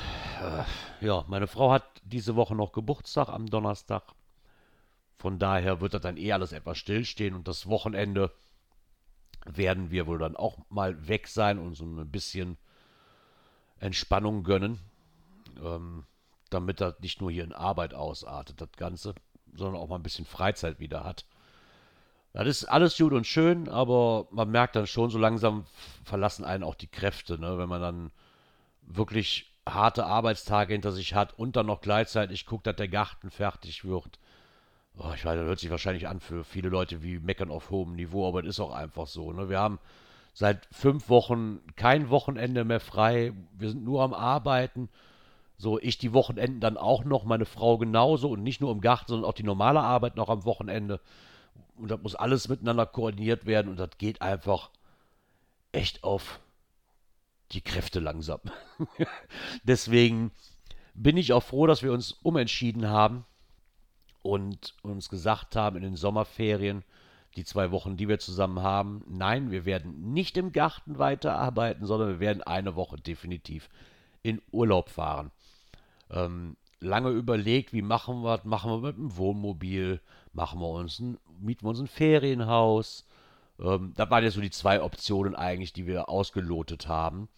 ja, 1.01 1.25
meine 1.29 1.47
Frau 1.47 1.71
hat 1.71 1.85
diese 2.05 2.37
Woche 2.37 2.55
noch 2.55 2.73
Geburtstag 2.73 3.29
am 3.29 3.47
Donnerstag. 3.47 4.03
Von 5.19 5.39
daher 5.39 5.81
wird 5.81 5.95
das 5.95 6.03
dann 6.03 6.17
eh 6.17 6.33
alles 6.33 6.53
etwas 6.53 6.79
stillstehen 6.79 7.35
und 7.35 7.49
das 7.49 7.69
Wochenende 7.69 8.31
werden 9.47 9.91
wir 9.91 10.07
wohl 10.07 10.19
dann 10.19 10.37
auch 10.37 10.59
mal 10.69 11.09
weg 11.09 11.29
sein 11.29 11.59
und 11.59 11.75
so 11.75 11.85
ein 11.85 12.11
bisschen 12.11 12.57
Entspannung 13.79 14.45
gönnen, 14.45 14.81
ähm, 15.63 16.05
damit 16.51 16.81
das 16.81 16.99
nicht 17.01 17.21
nur 17.21 17.31
hier 17.31 17.45
in 17.45 17.53
Arbeit 17.53 17.95
ausartet, 17.95 18.61
das 18.61 18.73
Ganze, 18.77 19.15
sondern 19.55 19.81
auch 19.81 19.89
mal 19.89 19.97
ein 19.97 20.03
bisschen 20.03 20.25
Freizeit 20.25 20.81
wieder 20.81 21.05
hat. 21.05 21.27
Das 22.33 22.49
ist 22.49 22.65
alles 22.65 22.97
gut 22.97 23.13
und 23.13 23.27
schön, 23.27 23.69
aber 23.69 24.27
man 24.31 24.51
merkt 24.51 24.75
dann 24.75 24.87
schon, 24.89 25.11
so 25.11 25.19
langsam 25.19 25.67
verlassen 26.05 26.45
einen 26.45 26.65
auch 26.65 26.75
die 26.75 26.89
Kräfte, 26.89 27.39
ne? 27.39 27.59
wenn 27.59 27.69
man 27.69 27.81
dann 27.81 28.11
wirklich 28.83 29.54
harte 29.67 30.05
Arbeitstage 30.07 30.75
hinter 30.75 30.93
sich 30.93 31.15
hat 31.15 31.39
und 31.39 31.57
dann 31.57 31.67
noch 31.67 31.81
gleichzeitig 31.81 32.47
guckt, 32.47 32.67
dass 32.67 32.77
der 32.77 32.89
Garten 32.89 33.31
fertig 33.31 33.85
wird. 33.85 34.19
Oh, 34.97 35.11
ich 35.15 35.25
weiß, 35.25 35.37
das 35.37 35.47
hört 35.47 35.59
sich 35.59 35.71
wahrscheinlich 35.71 36.07
an 36.07 36.21
für 36.21 36.45
viele 36.45 36.69
Leute 36.69 37.03
wie 37.03 37.19
Meckern 37.19 37.51
auf 37.51 37.71
hohem 37.71 37.95
Niveau, 37.95 38.29
aber 38.29 38.41
es 38.41 38.47
ist 38.47 38.61
auch 38.61 38.73
einfach 38.73 39.07
so. 39.07 39.33
Ne? 39.33 39.49
Wir 39.49 39.59
haben 39.59 39.79
seit 40.35 40.69
fünf 40.71 41.09
Wochen 41.09 41.61
kein 41.77 42.11
Wochenende 42.11 42.65
mehr 42.65 42.81
frei. 42.81 43.33
Wir 43.57 43.71
sind 43.71 43.85
nur 43.85 44.03
am 44.03 44.15
Arbeiten. 44.15 44.89
So, 45.57 45.81
ich 45.81 45.99
die 45.99 46.13
Wochenenden 46.13 46.61
dann 46.61 46.77
auch 46.77 47.05
noch, 47.05 47.25
meine 47.25 47.45
Frau 47.45 47.79
genauso 47.79 48.31
und 48.31 48.43
nicht 48.43 48.61
nur 48.61 48.73
im 48.73 48.81
Garten, 48.81 49.07
sondern 49.09 49.29
auch 49.29 49.35
die 49.35 49.45
normale 49.45 49.81
Arbeit 49.81 50.17
noch 50.17 50.29
am 50.29 50.45
Wochenende. 50.45 51.01
Und 51.77 51.91
das 51.91 52.01
muss 52.03 52.15
alles 52.15 52.49
miteinander 52.49 52.87
koordiniert 52.87 53.47
werden 53.47 53.71
und 53.71 53.79
das 53.79 53.99
geht 53.99 54.23
einfach 54.23 54.71
echt 55.73 56.05
auf 56.05 56.41
die 57.55 57.63
Kräfte 57.63 58.01
langsam. 58.01 58.41
Deswegen 59.65 60.33
bin 60.95 61.17
ich 61.17 61.33
auch 61.33 61.43
froh, 61.43 61.67
dass 61.67 61.83
wir 61.83 61.93
uns 61.93 62.13
umentschieden 62.23 62.89
haben 62.89 63.25
und 64.23 64.75
uns 64.83 65.09
gesagt 65.09 65.57
haben 65.57 65.77
in 65.77 65.83
den 65.83 65.97
Sommerferien, 65.97 66.85
die 67.37 67.45
zwei 67.45 67.71
Wochen, 67.73 67.97
die 67.97 68.09
wir 68.09 68.19
zusammen 68.19 68.63
haben, 68.63 69.05
nein, 69.09 69.51
wir 69.51 69.65
werden 69.65 70.13
nicht 70.13 70.37
im 70.37 70.53
Garten 70.53 70.99
weiterarbeiten, 70.99 71.85
sondern 71.85 72.09
wir 72.09 72.21
werden 72.21 72.43
eine 72.43 72.77
Woche 72.77 72.97
definitiv 72.97 73.69
in 74.23 74.41
Urlaub 74.53 74.89
fahren. 74.89 75.33
Ähm, 76.11 76.57
lange 76.81 77.11
überlegt, 77.11 77.73
wie 77.73 77.83
machen 77.83 78.23
wir 78.23 78.37
das? 78.37 78.47
Machen 78.47 78.71
wir 78.71 78.89
mit 78.89 78.97
dem 78.97 79.17
Wohnmobil? 79.17 80.01
Machen 80.33 80.61
wir 80.61 80.69
uns 80.69 81.01
ein, 81.01 81.19
mieten 81.41 81.65
wir 81.65 81.71
uns 81.71 81.81
ein 81.81 81.89
Ferienhaus? 81.89 83.07
Ähm, 83.59 83.93
das 83.97 84.11
waren 84.11 84.25
ja 84.25 84.31
so 84.31 84.41
die 84.41 84.51
zwei 84.51 84.81
Optionen 84.81 85.35
eigentlich, 85.35 85.73
die 85.73 85.87
wir 85.87 86.09
ausgelotet 86.09 86.89
haben. 86.89 87.29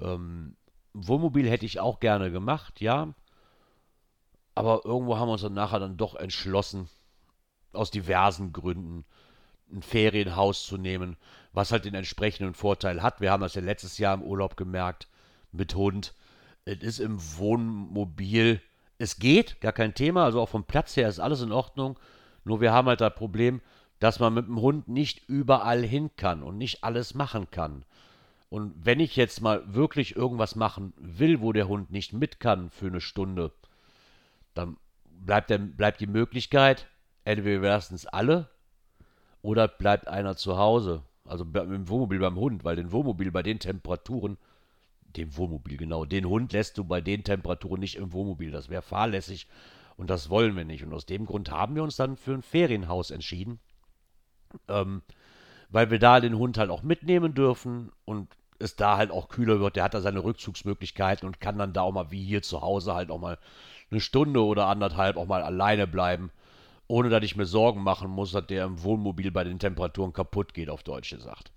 Ähm, 0.00 0.56
Wohnmobil 0.92 1.48
hätte 1.48 1.66
ich 1.66 1.80
auch 1.80 2.00
gerne 2.00 2.30
gemacht, 2.30 2.80
ja. 2.80 3.14
Aber 4.54 4.84
irgendwo 4.84 5.16
haben 5.16 5.28
wir 5.28 5.32
uns 5.32 5.42
dann 5.42 5.54
nachher 5.54 5.78
dann 5.78 5.96
doch 5.96 6.14
entschlossen, 6.14 6.88
aus 7.72 7.90
diversen 7.90 8.52
Gründen 8.52 9.04
ein 9.72 9.82
Ferienhaus 9.82 10.64
zu 10.64 10.76
nehmen, 10.76 11.16
was 11.52 11.70
halt 11.70 11.84
den 11.84 11.94
entsprechenden 11.94 12.54
Vorteil 12.54 13.02
hat. 13.02 13.20
Wir 13.20 13.30
haben 13.30 13.42
das 13.42 13.54
ja 13.54 13.62
letztes 13.62 13.98
Jahr 13.98 14.14
im 14.14 14.22
Urlaub 14.22 14.56
gemerkt 14.56 15.08
mit 15.52 15.74
Hund. 15.74 16.14
Es 16.64 16.78
ist 16.78 16.98
im 16.98 17.18
Wohnmobil, 17.38 18.60
es 18.98 19.18
geht, 19.18 19.60
gar 19.60 19.72
kein 19.72 19.94
Thema, 19.94 20.24
also 20.24 20.40
auch 20.40 20.48
vom 20.48 20.64
Platz 20.64 20.96
her 20.96 21.08
ist 21.08 21.20
alles 21.20 21.40
in 21.40 21.52
Ordnung. 21.52 21.98
Nur 22.44 22.60
wir 22.60 22.72
haben 22.72 22.88
halt 22.88 23.00
das 23.00 23.14
Problem, 23.14 23.60
dass 23.98 24.18
man 24.18 24.34
mit 24.34 24.46
dem 24.46 24.60
Hund 24.60 24.88
nicht 24.88 25.28
überall 25.28 25.82
hin 25.82 26.10
kann 26.16 26.42
und 26.42 26.58
nicht 26.58 26.82
alles 26.82 27.14
machen 27.14 27.50
kann. 27.50 27.84
Und 28.50 28.74
wenn 28.84 28.98
ich 28.98 29.14
jetzt 29.14 29.40
mal 29.40 29.62
wirklich 29.72 30.16
irgendwas 30.16 30.56
machen 30.56 30.92
will, 30.98 31.40
wo 31.40 31.52
der 31.52 31.68
Hund 31.68 31.92
nicht 31.92 32.12
mit 32.12 32.40
kann 32.40 32.68
für 32.68 32.88
eine 32.88 33.00
Stunde, 33.00 33.52
dann 34.54 34.76
bleibt, 35.04 35.50
der, 35.50 35.58
bleibt 35.58 36.00
die 36.00 36.08
Möglichkeit, 36.08 36.88
entweder 37.24 37.62
wir 37.62 37.68
lassen 37.68 37.94
es 37.94 38.06
alle 38.06 38.50
oder 39.40 39.68
bleibt 39.68 40.08
einer 40.08 40.36
zu 40.36 40.58
Hause. 40.58 41.04
Also 41.24 41.44
im 41.44 41.88
Wohnmobil 41.88 42.18
beim 42.18 42.34
Hund, 42.34 42.64
weil 42.64 42.74
den 42.74 42.90
Wohnmobil 42.90 43.30
bei 43.30 43.44
den 43.44 43.60
Temperaturen, 43.60 44.36
dem 45.16 45.36
Wohnmobil 45.36 45.76
genau, 45.76 46.04
den 46.04 46.26
Hund 46.26 46.52
lässt 46.52 46.76
du 46.76 46.82
bei 46.82 47.00
den 47.00 47.22
Temperaturen 47.22 47.78
nicht 47.78 47.96
im 47.96 48.12
Wohnmobil. 48.12 48.50
Das 48.50 48.68
wäre 48.68 48.82
fahrlässig 48.82 49.46
und 49.96 50.10
das 50.10 50.28
wollen 50.28 50.56
wir 50.56 50.64
nicht. 50.64 50.82
Und 50.82 50.92
aus 50.92 51.06
dem 51.06 51.24
Grund 51.24 51.52
haben 51.52 51.76
wir 51.76 51.84
uns 51.84 51.94
dann 51.94 52.16
für 52.16 52.34
ein 52.34 52.42
Ferienhaus 52.42 53.12
entschieden, 53.12 53.60
ähm, 54.66 55.02
weil 55.68 55.92
wir 55.92 56.00
da 56.00 56.18
den 56.18 56.36
Hund 56.36 56.58
halt 56.58 56.70
auch 56.70 56.82
mitnehmen 56.82 57.32
dürfen 57.32 57.92
und 58.04 58.34
es 58.60 58.76
da 58.76 58.96
halt 58.96 59.10
auch 59.10 59.28
kühler 59.28 59.60
wird. 59.60 59.76
Der 59.76 59.84
hat 59.84 59.94
da 59.94 60.00
seine 60.00 60.22
Rückzugsmöglichkeiten 60.22 61.26
und 61.26 61.40
kann 61.40 61.58
dann 61.58 61.72
da 61.72 61.82
auch 61.82 61.92
mal 61.92 62.10
wie 62.10 62.24
hier 62.24 62.42
zu 62.42 62.60
Hause 62.60 62.94
halt 62.94 63.10
auch 63.10 63.18
mal 63.18 63.38
eine 63.90 64.00
Stunde 64.00 64.44
oder 64.44 64.66
anderthalb 64.66 65.16
auch 65.16 65.26
mal 65.26 65.42
alleine 65.42 65.86
bleiben, 65.86 66.30
ohne 66.86 67.08
dass 67.08 67.24
ich 67.24 67.36
mir 67.36 67.46
Sorgen 67.46 67.82
machen 67.82 68.10
muss, 68.10 68.32
dass 68.32 68.46
der 68.46 68.64
im 68.64 68.82
Wohnmobil 68.82 69.30
bei 69.30 69.44
den 69.44 69.58
Temperaturen 69.58 70.12
kaputt 70.12 70.54
geht, 70.54 70.70
auf 70.70 70.82
Deutsch 70.82 71.10
gesagt. 71.10 71.52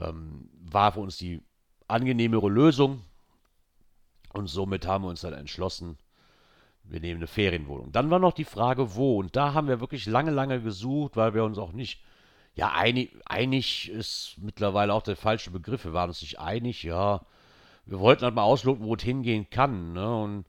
Ähm, 0.00 0.48
war 0.70 0.92
für 0.92 1.00
uns 1.00 1.18
die 1.18 1.42
angenehmere 1.88 2.48
Lösung 2.48 3.02
und 4.32 4.46
somit 4.46 4.86
haben 4.86 5.04
wir 5.04 5.10
uns 5.10 5.20
dann 5.20 5.34
entschlossen, 5.34 5.98
wir 6.84 7.00
nehmen 7.00 7.18
eine 7.18 7.26
Ferienwohnung. 7.26 7.92
Dann 7.92 8.10
war 8.10 8.18
noch 8.18 8.32
die 8.32 8.44
Frage, 8.44 8.96
wo. 8.96 9.18
Und 9.18 9.36
da 9.36 9.54
haben 9.54 9.68
wir 9.68 9.80
wirklich 9.80 10.06
lange, 10.06 10.30
lange 10.30 10.60
gesucht, 10.60 11.16
weil 11.16 11.34
wir 11.34 11.44
uns 11.44 11.58
auch 11.58 11.72
nicht 11.72 12.02
ja, 12.54 12.72
einig, 12.72 13.14
einig 13.24 13.88
ist 13.90 14.36
mittlerweile 14.38 14.92
auch 14.92 15.02
der 15.02 15.16
falsche 15.16 15.50
Begriff. 15.50 15.84
Wir 15.84 15.92
waren 15.92 16.10
uns 16.10 16.22
nicht 16.22 16.38
einig, 16.38 16.82
ja. 16.82 17.22
Wir 17.86 17.98
wollten 17.98 18.24
halt 18.24 18.34
mal 18.34 18.42
ausloten, 18.42 18.84
wo 18.84 18.94
es 18.94 19.02
hingehen 19.02 19.48
kann, 19.50 19.92
ne? 19.92 20.16
Und 20.22 20.44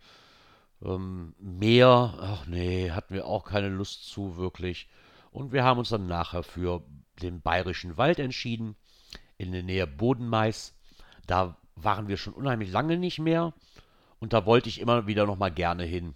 ähm, 0.83 1.33
mehr, 1.39 2.13
ach 2.19 2.45
nee, 2.45 2.91
hatten 2.91 3.13
wir 3.13 3.25
auch 3.25 3.45
keine 3.45 3.69
Lust 3.69 4.09
zu, 4.09 4.37
wirklich. 4.37 4.87
Und 5.31 5.51
wir 5.51 5.63
haben 5.63 5.79
uns 5.79 5.89
dann 5.89 6.05
nachher 6.05 6.43
für 6.43 6.83
den 7.21 7.41
Bayerischen 7.41 7.97
Wald 7.97 8.19
entschieden, 8.19 8.75
in 9.37 9.51
der 9.51 9.63
Nähe 9.63 9.87
Bodenmais. 9.87 10.75
Da 11.25 11.57
waren 11.75 12.07
wir 12.07 12.17
schon 12.17 12.33
unheimlich 12.33 12.71
lange 12.71 12.97
nicht 12.97 13.19
mehr 13.19 13.53
und 14.19 14.33
da 14.33 14.45
wollte 14.45 14.69
ich 14.69 14.79
immer 14.79 15.07
wieder 15.07 15.25
noch 15.25 15.37
mal 15.37 15.51
gerne 15.51 15.83
hin. 15.83 16.15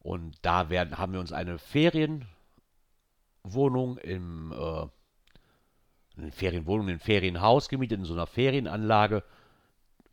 Und 0.00 0.36
da 0.42 0.70
werden, 0.70 0.98
haben 0.98 1.12
wir 1.12 1.20
uns 1.20 1.32
eine 1.32 1.58
Ferien, 1.58 2.26
Wohnung 3.54 3.98
im 3.98 4.52
äh, 4.52 4.86
eine 6.18 6.32
Ferienwohnung, 6.32 6.88
ein 6.88 6.98
Ferienhaus 6.98 7.68
gemietet 7.68 8.00
in 8.00 8.04
so 8.04 8.14
einer 8.14 8.26
Ferienanlage 8.26 9.22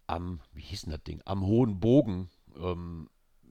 am, 0.07 0.39
wie 0.53 0.61
hieß 0.61 0.83
denn 0.83 0.91
das 0.91 1.03
Ding? 1.03 1.21
Am 1.25 1.45
Hohen 1.45 1.79
Bogen. 1.79 2.29
Ähm, 2.57 3.09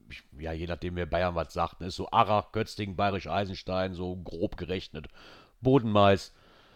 ich, 0.09 0.23
ja, 0.39 0.53
je 0.53 0.67
nachdem, 0.67 0.95
wer 0.95 1.05
Bayern 1.05 1.35
was 1.35 1.53
sagt, 1.53 1.81
ne, 1.81 1.87
ist 1.87 1.95
so 1.95 2.09
Arach, 2.11 2.51
Götzting, 2.51 2.95
Bayerisch 2.95 3.27
Eisenstein, 3.27 3.93
so 3.93 4.15
grob 4.15 4.55
gerechnet. 4.55 5.07
Bodenmais. 5.61 6.33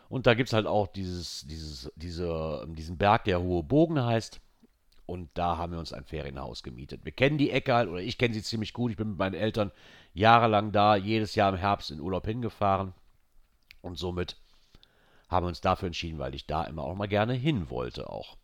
Und 0.09 0.25
da 0.25 0.33
gibt 0.33 0.49
es 0.49 0.53
halt 0.53 0.65
auch 0.65 0.87
dieses, 0.87 1.45
dieses, 1.47 1.91
diese, 1.95 2.65
diesen 2.69 2.97
Berg, 2.97 3.25
der 3.25 3.41
Hohe 3.41 3.63
Bogen 3.63 4.03
heißt. 4.03 4.41
Und 5.05 5.29
da 5.35 5.57
haben 5.57 5.71
wir 5.71 5.79
uns 5.79 5.93
ein 5.93 6.03
Ferienhaus 6.03 6.61
gemietet. 6.61 7.05
Wir 7.05 7.11
kennen 7.11 7.37
die 7.37 7.51
Ecke 7.51 7.73
halt, 7.73 7.89
oder 7.89 7.99
ich 7.99 8.17
kenne 8.17 8.33
sie 8.33 8.43
ziemlich 8.43 8.73
gut. 8.73 8.91
Ich 8.91 8.97
bin 8.97 9.09
mit 9.09 9.17
meinen 9.17 9.33
Eltern 9.33 9.71
jahrelang 10.13 10.71
da, 10.71 10.95
jedes 10.95 11.35
Jahr 11.35 11.51
im 11.51 11.57
Herbst 11.57 11.91
in 11.91 11.99
Urlaub 11.99 12.25
hingefahren. 12.25 12.93
Und 13.81 13.97
somit 13.97 14.37
haben 15.29 15.45
wir 15.45 15.49
uns 15.49 15.61
dafür 15.61 15.87
entschieden, 15.87 16.19
weil 16.19 16.35
ich 16.35 16.45
da 16.45 16.63
immer 16.63 16.83
auch 16.83 16.95
mal 16.95 17.07
gerne 17.07 17.33
hin 17.33 17.69
wollte 17.69 18.09
auch. 18.09 18.37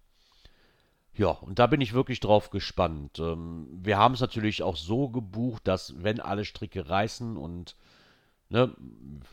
Ja, 1.17 1.29
und 1.29 1.59
da 1.59 1.67
bin 1.67 1.79
ich 1.79 1.93
wirklich 1.93 2.19
drauf 2.19 2.49
gespannt. 2.49 3.19
Ähm, 3.19 3.67
wir 3.71 3.97
haben 3.97 4.13
es 4.13 4.19
natürlich 4.19 4.63
auch 4.63 4.75
so 4.75 5.09
gebucht, 5.09 5.67
dass 5.67 6.03
wenn 6.03 6.19
alle 6.19 6.43
Stricke 6.43 6.89
reißen 6.89 7.37
und 7.37 7.75
ne, 8.49 8.75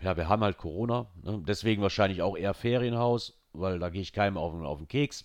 ja, 0.00 0.16
wir 0.16 0.28
haben 0.28 0.44
halt 0.44 0.59
Corona, 0.59 1.06
ne, 1.23 1.42
deswegen 1.47 1.82
wahrscheinlich 1.82 2.23
auch 2.23 2.37
eher 2.37 2.54
Ferienhaus, 2.54 3.37
weil 3.52 3.80
da 3.80 3.90
gehe 3.90 4.02
ich 4.02 4.12
keinem 4.12 4.37
auf, 4.37 4.54
auf 4.54 4.78
den 4.78 4.88
Keks. 4.88 5.25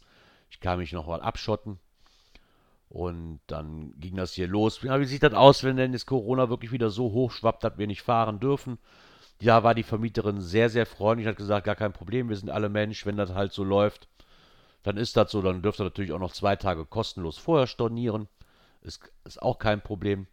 Ich 0.50 0.60
kann 0.60 0.80
mich 0.80 0.94
noch 0.94 1.08
mal 1.08 1.22
abschotten. 1.22 1.80
Und 2.90 3.42
dann 3.48 3.94
ging 4.00 4.16
das 4.16 4.34
hier 4.34 4.48
los. 4.48 4.82
Ja, 4.82 5.00
wie 5.00 5.06
sieht 5.06 5.24
das 5.24 5.34
aus, 5.34 5.64
wenn 5.64 5.76
denn 5.76 5.92
das 5.92 6.06
Corona 6.06 6.50
wirklich 6.50 6.72
wieder 6.72 6.90
so 6.90 7.12
hoch 7.12 7.32
schwappt, 7.32 7.64
dass 7.64 7.78
wir 7.78 7.86
nicht 7.86 8.02
fahren 8.02 8.40
dürfen? 8.40 8.80
Da 9.40 9.64
war 9.64 9.76
die 9.76 9.84
Vermieterin 9.84 10.42
sehr, 10.42 10.70
sehr 10.70 10.86
freundlich, 10.86 11.28
hat 11.28 11.38
gesagt, 11.38 11.66
gar 11.66 11.76
kein 11.76 11.94
Problem, 11.94 12.30
wir 12.30 12.36
sind 12.36 12.50
alle 12.50 12.70
Mensch, 12.70 13.06
wenn 13.06 13.18
das 13.18 13.34
halt 13.34 13.54
so 13.54 13.64
läuft, 13.64 14.08
dann 14.84 14.98
ist 14.98 15.18
das 15.18 15.32
so, 15.32 15.42
dann 15.42 15.62
dürft 15.62 15.80
ihr 15.80 15.84
natürlich 15.84 16.14
auch 16.14 16.20
noch 16.20 16.32
zwei 16.32 16.56
Tage 16.56 16.86
kostenlos 16.86 17.38
vorher 17.38 17.68
stornieren. 17.68 18.28
Ist, 18.82 19.12
ist 19.26 19.42
auch 19.42 19.60
kein 19.60 19.82
Problem. 19.82 20.28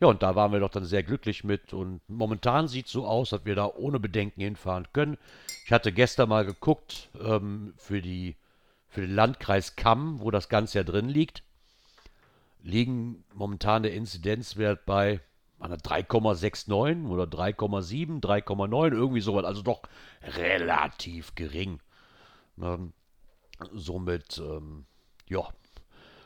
Ja, 0.00 0.06
und 0.06 0.22
da 0.22 0.36
waren 0.36 0.52
wir 0.52 0.60
doch 0.60 0.70
dann 0.70 0.84
sehr 0.84 1.02
glücklich 1.02 1.42
mit 1.42 1.72
und 1.72 2.00
momentan 2.08 2.68
sieht 2.68 2.86
es 2.86 2.92
so 2.92 3.04
aus, 3.04 3.30
dass 3.30 3.44
wir 3.44 3.56
da 3.56 3.66
ohne 3.66 3.98
Bedenken 3.98 4.40
hinfahren 4.40 4.86
können. 4.92 5.18
Ich 5.64 5.72
hatte 5.72 5.92
gestern 5.92 6.28
mal 6.28 6.44
geguckt 6.44 7.10
ähm, 7.20 7.74
für, 7.76 8.00
die, 8.00 8.36
für 8.88 9.00
den 9.00 9.14
Landkreis 9.14 9.74
Kamm, 9.74 10.20
wo 10.20 10.30
das 10.30 10.48
Ganze 10.48 10.78
ja 10.78 10.84
drin 10.84 11.08
liegt. 11.08 11.42
Liegen 12.62 13.24
momentan 13.34 13.82
der 13.82 13.94
Inzidenzwert 13.94 14.86
bei 14.86 15.20
3,69 15.60 17.08
oder 17.08 17.24
3,7, 17.24 18.20
3,9, 18.20 18.92
irgendwie 18.92 19.20
sowas, 19.20 19.44
also 19.44 19.62
doch 19.62 19.82
relativ 20.22 21.34
gering. 21.34 21.80
Ähm, 22.60 22.92
somit, 23.72 24.38
ähm, 24.38 24.86
ja, 25.28 25.48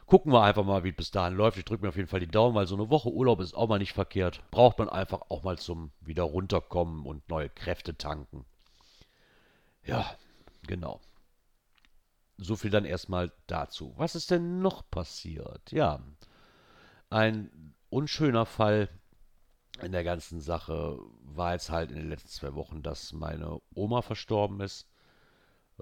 gucken 0.07 0.33
wir 0.33 0.43
einfach 0.43 0.65
mal, 0.65 0.85
wie 0.85 0.91
es 0.91 0.97
bis 0.97 1.11
dahin 1.11 1.37
läuft. 1.37 1.57
Ich 1.57 1.65
drücke 1.65 1.83
mir 1.83 1.89
auf 1.89 1.97
jeden 1.97 2.09
Fall 2.09 2.21
die 2.21 2.29
Daumen, 2.29 2.55
weil 2.55 2.67
so 2.67 2.75
eine 2.75 2.91
Woche 2.91 3.11
Urlaub 3.11 3.41
ist 3.41 3.55
auch 3.55 3.69
mal 3.69 3.79
nicht 3.79 3.95
verkehrt. 3.95 4.43
Braucht 4.51 4.79
man 4.79 4.89
einfach 4.89 5.23
auch 5.31 5.43
mal 5.43 5.59
zum 5.59 5.91
wieder 6.01 6.25
runterkommen 6.25 7.07
und 7.07 7.29
neue 7.29 7.49
Kräfte 7.49 7.97
tanken. 7.97 8.45
Ja, 9.85 10.15
genau. 10.67 11.01
So 12.37 12.57
viel 12.57 12.71
dann 12.71 12.85
erstmal 12.85 13.33
dazu. 13.47 13.95
Was 13.97 14.15
ist 14.15 14.31
denn 14.31 14.61
noch 14.61 14.83
passiert? 14.91 15.71
Ja, 15.71 16.01
ein 17.11 17.75
unschöner 17.89 18.47
Fall 18.47 18.89
in 19.81 19.93
der 19.93 20.05
ganzen 20.05 20.41
Sache 20.41 20.99
war 21.25 21.53
jetzt 21.53 21.71
halt 21.71 21.91
in 21.91 21.97
den 21.97 22.09
letzten 22.09 22.29
zwei 22.29 22.55
Wochen, 22.55 22.83
dass 22.83 23.13
meine 23.13 23.61
Oma 23.75 24.03
verstorben 24.03 24.61
ist. 24.61 24.89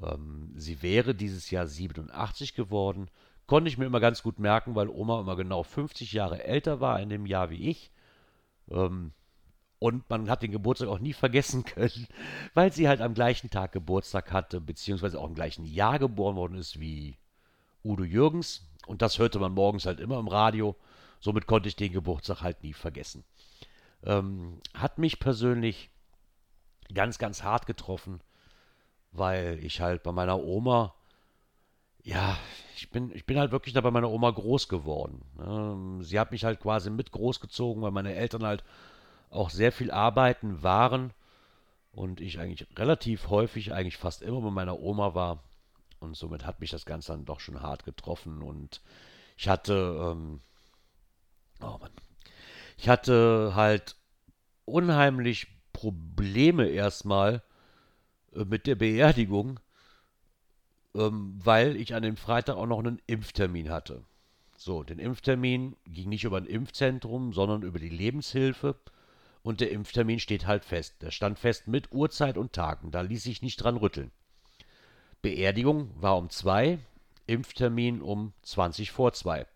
Ähm, 0.00 0.52
sie 0.56 0.82
wäre 0.82 1.14
dieses 1.14 1.50
Jahr 1.50 1.66
87 1.66 2.54
geworden. 2.54 3.10
Konnte 3.46 3.68
ich 3.68 3.78
mir 3.78 3.86
immer 3.86 4.00
ganz 4.00 4.22
gut 4.22 4.38
merken, 4.38 4.74
weil 4.76 4.88
Oma 4.88 5.20
immer 5.20 5.36
genau 5.36 5.62
50 5.62 6.12
Jahre 6.12 6.44
älter 6.44 6.80
war 6.80 7.00
in 7.00 7.08
dem 7.08 7.26
Jahr 7.26 7.50
wie 7.50 7.68
ich. 7.68 7.90
Ähm, 8.70 9.12
und 9.80 10.08
man 10.10 10.30
hat 10.30 10.42
den 10.42 10.52
Geburtstag 10.52 10.88
auch 10.88 10.98
nie 10.98 11.14
vergessen 11.14 11.64
können, 11.64 12.06
weil 12.54 12.72
sie 12.72 12.86
halt 12.86 13.00
am 13.00 13.14
gleichen 13.14 13.50
Tag 13.50 13.72
Geburtstag 13.72 14.30
hatte, 14.30 14.60
beziehungsweise 14.60 15.18
auch 15.18 15.26
im 15.26 15.34
gleichen 15.34 15.64
Jahr 15.64 15.98
geboren 15.98 16.36
worden 16.36 16.58
ist 16.58 16.78
wie 16.78 17.16
Udo 17.82 18.04
Jürgens. 18.04 18.68
Und 18.86 19.02
das 19.02 19.18
hörte 19.18 19.38
man 19.38 19.52
morgens 19.52 19.86
halt 19.86 19.98
immer 20.00 20.18
im 20.18 20.28
Radio. 20.28 20.76
Somit 21.18 21.46
konnte 21.46 21.68
ich 21.68 21.76
den 21.76 21.92
Geburtstag 21.92 22.42
halt 22.42 22.62
nie 22.62 22.72
vergessen. 22.72 23.24
Ähm, 24.04 24.60
hat 24.74 24.98
mich 24.98 25.20
persönlich 25.20 25.90
ganz, 26.92 27.18
ganz 27.18 27.42
hart 27.42 27.66
getroffen, 27.66 28.20
weil 29.12 29.58
ich 29.62 29.80
halt 29.80 30.02
bei 30.02 30.12
meiner 30.12 30.38
Oma, 30.40 30.94
ja, 32.02 32.38
ich 32.76 32.90
bin, 32.90 33.14
ich 33.14 33.26
bin 33.26 33.38
halt 33.38 33.52
wirklich 33.52 33.74
da 33.74 33.80
bei 33.80 33.90
meiner 33.90 34.10
Oma 34.10 34.30
groß 34.30 34.68
geworden. 34.68 35.22
Ähm, 35.38 36.02
sie 36.02 36.18
hat 36.18 36.32
mich 36.32 36.44
halt 36.44 36.60
quasi 36.60 36.90
mit 36.90 37.12
großgezogen, 37.12 37.82
weil 37.82 37.90
meine 37.90 38.14
Eltern 38.14 38.44
halt 38.44 38.64
auch 39.30 39.50
sehr 39.50 39.72
viel 39.72 39.90
arbeiten 39.90 40.62
waren 40.62 41.12
und 41.92 42.20
ich 42.20 42.38
eigentlich 42.38 42.66
relativ 42.78 43.28
häufig, 43.28 43.72
eigentlich 43.72 43.96
fast 43.96 44.22
immer 44.22 44.40
bei 44.40 44.50
meiner 44.50 44.78
Oma 44.80 45.14
war. 45.14 45.42
Und 46.00 46.16
somit 46.16 46.46
hat 46.46 46.60
mich 46.60 46.70
das 46.70 46.86
Ganze 46.86 47.12
dann 47.12 47.26
doch 47.26 47.40
schon 47.40 47.60
hart 47.60 47.84
getroffen. 47.84 48.42
Und 48.42 48.80
ich 49.36 49.48
hatte, 49.48 49.74
ähm, 50.12 50.40
oh 51.60 51.76
Mann, 51.78 51.90
ich 52.80 52.88
hatte 52.88 53.52
halt 53.54 53.94
unheimlich 54.64 55.48
Probleme 55.74 56.66
erstmal 56.66 57.42
äh, 58.34 58.46
mit 58.46 58.66
der 58.66 58.74
Beerdigung, 58.74 59.60
ähm, 60.94 61.38
weil 61.44 61.76
ich 61.76 61.94
an 61.94 62.02
dem 62.02 62.16
Freitag 62.16 62.56
auch 62.56 62.64
noch 62.64 62.78
einen 62.78 63.02
Impftermin 63.06 63.68
hatte. 63.68 64.02
So, 64.56 64.82
den 64.82 64.98
Impftermin 64.98 65.76
ging 65.84 66.08
nicht 66.08 66.24
über 66.24 66.38
ein 66.38 66.46
Impfzentrum, 66.46 67.34
sondern 67.34 67.64
über 67.64 67.78
die 67.78 67.90
Lebenshilfe. 67.90 68.76
Und 69.42 69.60
der 69.60 69.72
Impftermin 69.72 70.18
steht 70.18 70.46
halt 70.46 70.64
fest. 70.64 71.02
Der 71.02 71.10
stand 71.10 71.38
fest 71.38 71.68
mit 71.68 71.92
Uhrzeit 71.92 72.38
und 72.38 72.54
Tagen. 72.54 72.90
Da 72.92 73.02
ließ 73.02 73.22
sich 73.22 73.42
nicht 73.42 73.56
dran 73.58 73.76
rütteln. 73.76 74.10
Beerdigung 75.20 75.90
war 76.00 76.16
um 76.16 76.30
zwei, 76.30 76.78
Impftermin 77.26 78.00
um 78.00 78.32
20 78.42 78.90
vor 78.90 79.12
zwei. 79.12 79.46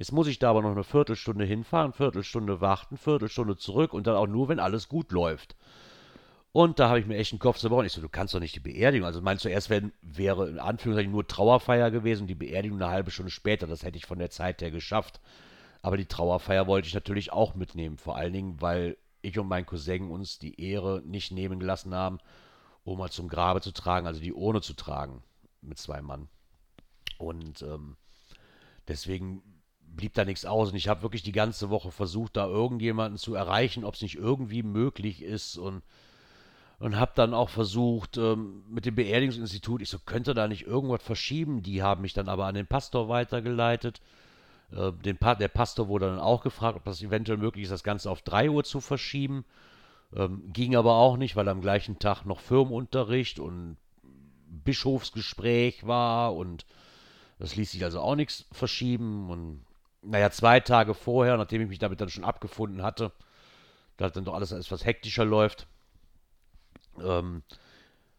Jetzt 0.00 0.12
muss 0.12 0.28
ich 0.28 0.38
da 0.38 0.48
aber 0.48 0.62
noch 0.62 0.70
eine 0.70 0.82
Viertelstunde 0.82 1.44
hinfahren, 1.44 1.92
Viertelstunde 1.92 2.62
warten, 2.62 2.96
Viertelstunde 2.96 3.58
zurück 3.58 3.92
und 3.92 4.06
dann 4.06 4.16
auch 4.16 4.26
nur, 4.26 4.48
wenn 4.48 4.58
alles 4.58 4.88
gut 4.88 5.12
läuft. 5.12 5.56
Und 6.52 6.78
da 6.78 6.88
habe 6.88 7.00
ich 7.00 7.06
mir 7.06 7.18
echt 7.18 7.34
einen 7.34 7.38
Kopf 7.38 7.58
zerbrochen. 7.58 7.84
Ich 7.84 7.92
so, 7.92 8.00
du 8.00 8.08
kannst 8.08 8.32
doch 8.32 8.40
nicht 8.40 8.54
die 8.54 8.60
Beerdigung. 8.60 9.04
Also 9.04 9.20
meinst 9.20 9.44
du, 9.44 9.50
erst 9.50 9.68
wenn, 9.68 9.92
wäre 10.00 10.48
in 10.48 10.58
Anführungszeichen 10.58 11.12
nur 11.12 11.26
Trauerfeier 11.26 11.90
gewesen 11.90 12.22
und 12.22 12.26
die 12.28 12.34
Beerdigung 12.34 12.80
eine 12.80 12.90
halbe 12.90 13.10
Stunde 13.10 13.30
später. 13.30 13.66
Das 13.66 13.82
hätte 13.82 13.98
ich 13.98 14.06
von 14.06 14.18
der 14.18 14.30
Zeit 14.30 14.62
her 14.62 14.70
geschafft. 14.70 15.20
Aber 15.82 15.98
die 15.98 16.06
Trauerfeier 16.06 16.66
wollte 16.66 16.88
ich 16.88 16.94
natürlich 16.94 17.30
auch 17.30 17.54
mitnehmen. 17.54 17.98
Vor 17.98 18.16
allen 18.16 18.32
Dingen, 18.32 18.62
weil 18.62 18.96
ich 19.20 19.38
und 19.38 19.48
mein 19.48 19.66
Cousin 19.66 20.10
uns 20.10 20.38
die 20.38 20.58
Ehre 20.58 21.02
nicht 21.04 21.30
nehmen 21.30 21.60
gelassen 21.60 21.94
haben, 21.94 22.20
Oma 22.84 23.10
zum 23.10 23.28
Grabe 23.28 23.60
zu 23.60 23.72
tragen, 23.72 24.06
also 24.06 24.22
die 24.22 24.32
Urne 24.32 24.62
zu 24.62 24.72
tragen 24.72 25.22
mit 25.60 25.76
zwei 25.76 26.00
Mann. 26.00 26.30
Und 27.18 27.60
ähm, 27.60 27.98
deswegen 28.88 29.42
blieb 30.00 30.14
da 30.14 30.24
nichts 30.24 30.46
aus. 30.46 30.70
Und 30.70 30.76
ich 30.76 30.88
habe 30.88 31.02
wirklich 31.02 31.22
die 31.22 31.32
ganze 31.32 31.68
Woche 31.68 31.90
versucht, 31.90 32.36
da 32.36 32.46
irgendjemanden 32.46 33.18
zu 33.18 33.34
erreichen, 33.34 33.84
ob 33.84 33.94
es 33.94 34.02
nicht 34.02 34.16
irgendwie 34.16 34.62
möglich 34.62 35.22
ist. 35.22 35.58
Und, 35.58 35.82
und 36.78 36.98
habe 36.98 37.12
dann 37.14 37.34
auch 37.34 37.50
versucht, 37.50 38.16
ähm, 38.16 38.62
mit 38.68 38.86
dem 38.86 38.94
Beerdigungsinstitut, 38.94 39.82
ich 39.82 39.90
so, 39.90 39.98
könnte 39.98 40.32
da 40.32 40.48
nicht 40.48 40.66
irgendwas 40.66 41.02
verschieben? 41.02 41.62
Die 41.62 41.82
haben 41.82 42.00
mich 42.00 42.14
dann 42.14 42.30
aber 42.30 42.46
an 42.46 42.54
den 42.54 42.66
Pastor 42.66 43.10
weitergeleitet. 43.10 44.00
Äh, 44.72 44.92
den 44.92 45.18
pa 45.18 45.34
der 45.34 45.48
Pastor 45.48 45.88
wurde 45.88 46.06
dann 46.06 46.18
auch 46.18 46.42
gefragt, 46.42 46.76
ob 46.78 46.84
das 46.84 47.02
eventuell 47.02 47.38
möglich 47.38 47.64
ist, 47.64 47.72
das 47.72 47.84
Ganze 47.84 48.10
auf 48.10 48.22
3 48.22 48.50
Uhr 48.50 48.64
zu 48.64 48.80
verschieben. 48.80 49.44
Ähm, 50.16 50.50
ging 50.52 50.76
aber 50.76 50.94
auch 50.94 51.18
nicht, 51.18 51.36
weil 51.36 51.48
am 51.48 51.60
gleichen 51.60 51.98
Tag 51.98 52.24
noch 52.24 52.40
Firmenunterricht 52.40 53.38
und 53.38 53.76
Bischofsgespräch 54.64 55.86
war 55.86 56.34
und 56.34 56.64
das 57.38 57.56
ließ 57.56 57.70
sich 57.70 57.84
also 57.84 58.00
auch 58.00 58.16
nichts 58.16 58.46
verschieben. 58.52 59.30
Und 59.30 59.64
naja, 60.02 60.30
zwei 60.30 60.60
Tage 60.60 60.94
vorher, 60.94 61.36
nachdem 61.36 61.62
ich 61.62 61.68
mich 61.68 61.78
damit 61.78 62.00
dann 62.00 62.08
schon 62.08 62.24
abgefunden 62.24 62.82
hatte, 62.82 63.12
da 63.96 64.08
dann 64.08 64.24
doch 64.24 64.34
alles 64.34 64.52
etwas 64.52 64.84
hektischer 64.84 65.24
läuft, 65.24 65.66
ähm, 67.02 67.42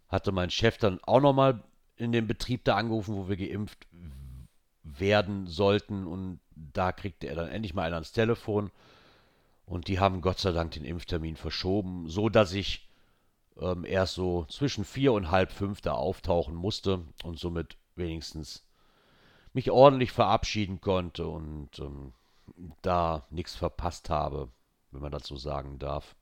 hatte 0.08 0.32
mein 0.32 0.50
Chef 0.50 0.78
dann 0.78 1.00
auch 1.04 1.22
nochmal 1.22 1.64
in 1.96 2.12
den 2.12 2.28
Betrieb 2.28 2.64
da 2.66 2.76
angerufen, 2.76 3.16
wo 3.16 3.30
wir 3.30 3.38
geimpft 3.38 3.88
werden 4.84 5.48
sollten. 5.48 6.06
Und 6.06 6.40
da 6.56 6.92
kriegte 6.92 7.28
er 7.28 7.36
dann 7.36 7.50
endlich 7.50 7.74
mal 7.74 7.84
einen 7.84 7.96
ans 7.96 8.12
Telefon. 8.12 8.72
Und 9.66 9.88
die 9.88 10.00
haben 10.00 10.22
Gott 10.22 10.40
sei 10.40 10.52
Dank 10.52 10.72
den 10.72 10.84
Impftermin 10.84 11.38
verschoben, 11.38 12.10
so 12.10 12.30
dass 12.30 12.54
ich 12.54 12.90
ähm, 13.60 13.86
erst 13.86 14.16
so 14.16 14.46
zwischen 14.50 14.84
vier 14.84 15.14
und 15.14 15.32
halb 15.32 15.52
fünf 15.52 15.82
da 15.82 15.94
auftauchen 15.94 16.56
musste 16.56 17.06
und 17.24 17.40
somit 17.40 17.78
wenigstens 17.96 18.64
mich 19.54 19.72
ordentlich 19.72 20.12
verabschieden 20.12 20.82
konnte 20.82 21.28
und 21.28 21.80
ähm, 21.80 22.14
da 22.82 23.26
nichts 23.30 23.56
verpasst 23.56 24.10
habe, 24.10 24.50
wenn 24.92 25.02
man 25.02 25.12
dazu 25.12 25.38
sagen 25.38 25.80
darf. 25.80 26.16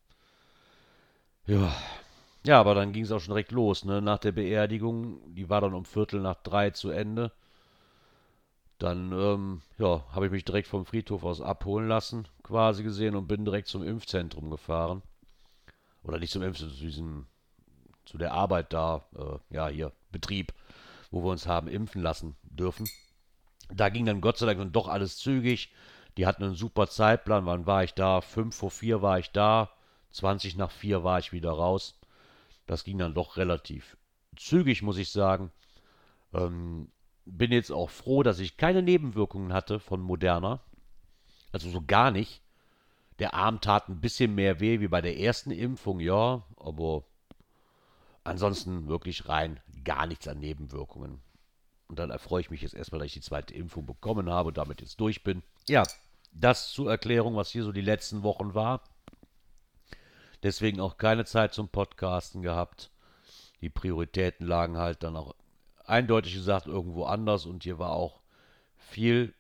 Ja, 1.46 1.74
ja, 2.46 2.60
aber 2.60 2.74
dann 2.74 2.94
ging 2.94 3.04
es 3.04 3.12
auch 3.12 3.20
schon 3.20 3.34
direkt 3.34 3.52
los, 3.52 3.86
ne? 3.86 4.02
Nach 4.02 4.18
der 4.18 4.32
Beerdigung, 4.32 5.36
die 5.36 5.50
war 5.50 5.62
dann 5.62 5.74
um 5.74 5.86
Viertel 5.86 6.22
nach 6.22 6.36
drei 6.36 6.70
zu 6.70 6.90
Ende. 6.90 7.32
Dann, 8.78 9.12
ähm, 9.12 9.62
ja, 9.78 10.06
habe 10.12 10.28
ich 10.28 10.32
mich 10.32 10.46
direkt 10.46 10.68
vom 10.68 10.86
Friedhof 10.86 11.26
aus 11.26 11.42
abholen 11.42 11.90
lassen, 11.90 12.28
quasi 12.44 12.84
gesehen, 12.84 13.16
und 13.16 13.28
bin 13.28 13.44
direkt 13.44 13.68
zum 13.68 13.84
Impfzentrum 13.84 14.50
gefahren. 14.50 15.02
Oder 16.04 16.18
nicht 16.18 16.32
zum 16.32 16.44
Impfzentrum, 16.44 16.78
zu 16.78 16.86
diesem, 16.86 17.28
zu 18.06 18.18
der 18.18 18.32
Arbeit 18.32 18.72
da, 18.72 19.04
äh, 19.16 19.54
ja, 19.54 19.68
hier, 19.68 19.92
Betrieb, 20.12 20.54
wo 21.12 21.22
wir 21.24 21.32
uns 21.32 21.46
haben 21.46 21.68
impfen 21.68 22.02
lassen 22.02 22.38
dürfen. 22.44 22.88
Da 23.74 23.90
ging 23.90 24.06
dann 24.06 24.22
Gott 24.22 24.38
sei 24.38 24.46
Dank 24.46 24.60
dann 24.60 24.72
doch 24.72 24.88
alles 24.88 25.18
zügig. 25.18 25.72
Die 26.18 26.26
hatten 26.26 26.44
einen 26.44 26.56
super 26.56 26.88
Zeitplan. 26.88 27.46
Wann 27.46 27.66
war 27.66 27.84
ich 27.84 27.94
da? 27.94 28.22
Fünf 28.22 28.56
vor 28.56 28.72
vier 28.72 29.02
war 29.02 29.20
ich 29.20 29.32
da. 29.32 29.72
20 30.12 30.58
nach 30.58 30.72
vier 30.72 31.04
war 31.04 31.20
ich 31.20 31.32
wieder 31.32 31.52
raus. 31.52 32.00
Das 32.66 32.84
ging 32.84 32.98
dann 32.98 33.14
doch 33.14 33.38
relativ 33.38 33.98
zügig, 34.36 34.82
muss 34.82 34.98
ich 34.98 35.12
sagen. 35.12 35.52
Ähm, 36.34 36.92
bin 37.26 37.52
jetzt 37.52 37.72
auch 37.72 37.90
froh, 37.90 38.24
dass 38.24 38.40
ich 38.40 38.58
keine 38.58 38.82
Nebenwirkungen 38.82 39.54
hatte 39.54 39.80
von 39.80 40.02
Moderna. 40.02 40.62
Also 41.52 41.70
so 41.70 41.82
gar 41.86 42.12
nicht. 42.12 42.42
Der 43.20 43.34
Arm 43.34 43.60
tat 43.62 43.90
ein 43.90 44.00
bisschen 44.00 44.34
mehr 44.34 44.60
weh 44.60 44.80
wie 44.80 44.88
bei 44.88 45.02
der 45.02 45.20
ersten 45.20 45.52
Impfung, 45.52 46.00
ja, 46.00 46.44
aber 46.58 47.04
ansonsten 48.24 48.88
wirklich 48.88 49.28
rein 49.28 49.60
gar 49.84 50.08
nichts 50.08 50.28
an 50.28 50.40
Nebenwirkungen. 50.40 51.20
Und 51.90 51.98
dann 51.98 52.12
erfreue 52.12 52.42
ich 52.42 52.52
mich 52.52 52.62
jetzt 52.62 52.76
erstmal, 52.76 53.00
dass 53.00 53.08
ich 53.08 53.14
die 53.14 53.22
zweite 53.22 53.54
Impfung 53.56 53.86
bekommen 53.86 54.30
habe 54.30 54.50
und 54.50 54.58
damit 54.58 54.80
jetzt 54.80 55.00
durch 55.02 55.24
bin. 55.24 55.42
Ja, 55.68 55.84
das 56.32 56.72
zur 56.72 56.90
Erklärung, 56.90 57.36
was 57.36 57.50
hier 57.50 57.64
so 57.64 57.72
die 57.72 57.82
letzten 57.82 58.22
Wochen 58.24 58.54
war. 58.54 58.84
Deswegen 60.44 60.80
auch 60.80 60.98
keine 60.98 61.26
Zeit 61.26 61.54
zum 61.54 61.68
Podcasten 61.68 62.44
gehabt. 62.44 62.92
Die 63.62 63.70
Prioritäten 63.70 64.46
lagen 64.46 64.78
halt 64.78 65.04
dann 65.04 65.18
auch 65.18 65.36
eindeutig 65.84 66.36
gesagt 66.36 66.68
irgendwo 66.68 67.06
anders 67.06 67.46
und 67.48 67.64
hier 67.64 67.80
war 67.80 67.92
auch 67.92 68.22
viel 68.78 69.34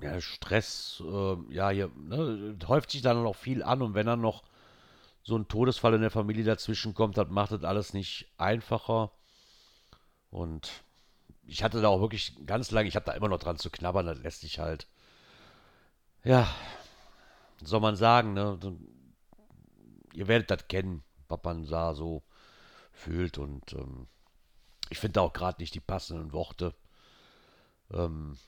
ja, 0.00 0.20
Stress. 0.20 1.02
Äh, 1.04 1.36
ja, 1.52 1.70
hier 1.70 1.90
ne, 1.96 2.56
häuft 2.68 2.92
sich 2.92 3.02
dann 3.02 3.22
noch 3.22 3.34
viel 3.34 3.62
an 3.62 3.82
und 3.82 3.94
wenn 3.94 4.06
dann 4.06 4.20
noch 4.20 4.44
so 5.22 5.36
ein 5.36 5.48
Todesfall 5.48 5.94
in 5.94 6.02
der 6.02 6.10
Familie 6.10 6.44
dazwischen 6.44 6.94
kommt, 6.94 7.18
dann 7.18 7.32
macht 7.32 7.50
das 7.50 7.64
alles 7.64 7.92
nicht 7.92 8.32
einfacher. 8.38 9.10
Und 10.30 10.84
ich 11.46 11.62
hatte 11.62 11.80
da 11.80 11.88
auch 11.88 12.00
wirklich 12.00 12.34
ganz 12.46 12.70
lange, 12.70 12.88
ich 12.88 12.96
habe 12.96 13.06
da 13.06 13.12
immer 13.12 13.28
noch 13.28 13.38
dran 13.38 13.58
zu 13.58 13.70
knabbern, 13.70 14.06
das 14.06 14.18
lässt 14.18 14.40
sich 14.40 14.58
halt, 14.58 14.86
ja, 16.24 16.48
soll 17.62 17.80
man 17.80 17.96
sagen, 17.96 18.34
ne? 18.34 18.58
Ihr 20.12 20.28
werdet 20.28 20.50
das 20.50 20.68
kennen, 20.68 21.04
was 21.28 21.40
man 21.44 21.66
da 21.66 21.94
so 21.94 22.22
fühlt 22.92 23.38
und 23.38 23.72
ähm, 23.74 24.08
ich 24.88 24.98
finde 24.98 25.20
auch 25.20 25.32
gerade 25.32 25.60
nicht 25.60 25.74
die 25.74 25.80
passenden 25.80 26.32
Worte. 26.32 26.74
Ähm, 27.92 28.38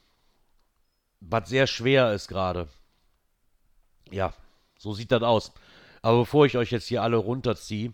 was 1.20 1.48
sehr 1.48 1.66
schwer 1.66 2.12
ist 2.12 2.28
gerade. 2.28 2.68
Ja, 4.10 4.32
so 4.78 4.94
sieht 4.94 5.12
das 5.12 5.22
aus. 5.22 5.52
Aber 6.00 6.20
bevor 6.20 6.46
ich 6.46 6.56
euch 6.56 6.70
jetzt 6.70 6.86
hier 6.86 7.02
alle 7.02 7.16
runterziehe, 7.16 7.92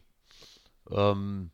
ähm, 0.91 1.51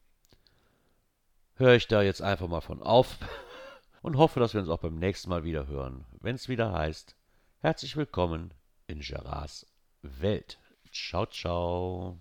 höre 1.61 1.75
ich 1.75 1.87
da 1.87 2.03
jetzt 2.03 2.23
einfach 2.23 2.49
mal 2.49 2.63
von 2.63 2.83
auf 2.83 3.19
und 4.03 4.17
hoffe, 4.17 4.41
dass 4.41 4.55
wir 4.55 4.61
uns 4.61 4.71
auch 4.71 4.81
beim 4.81 4.99
nächsten 4.99 5.29
Mal 5.29 5.45
wieder 5.45 5.67
hören, 5.67 6.07
wenn 6.21 6.35
es 6.35 6.49
wieder 6.49 6.73
heißt, 6.73 7.15
herzlich 7.59 7.97
willkommen 7.97 8.55
in 8.87 9.01
Gerards 9.01 9.67
Welt. 10.01 10.59
Ciao, 10.91 11.27
ciao. 11.27 12.19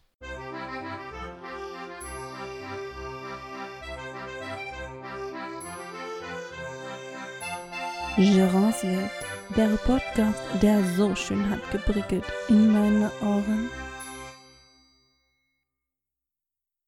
Gérance 8.18 8.84
Welt, 8.84 9.12
der 9.56 9.70
Podcast, 9.78 10.44
der 10.62 10.84
so 10.98 11.16
schön 11.16 11.50
hat 11.50 11.72
geprickelt 11.72 12.26
in 12.50 12.74
meine 12.74 13.10
Ohren. 13.22 13.70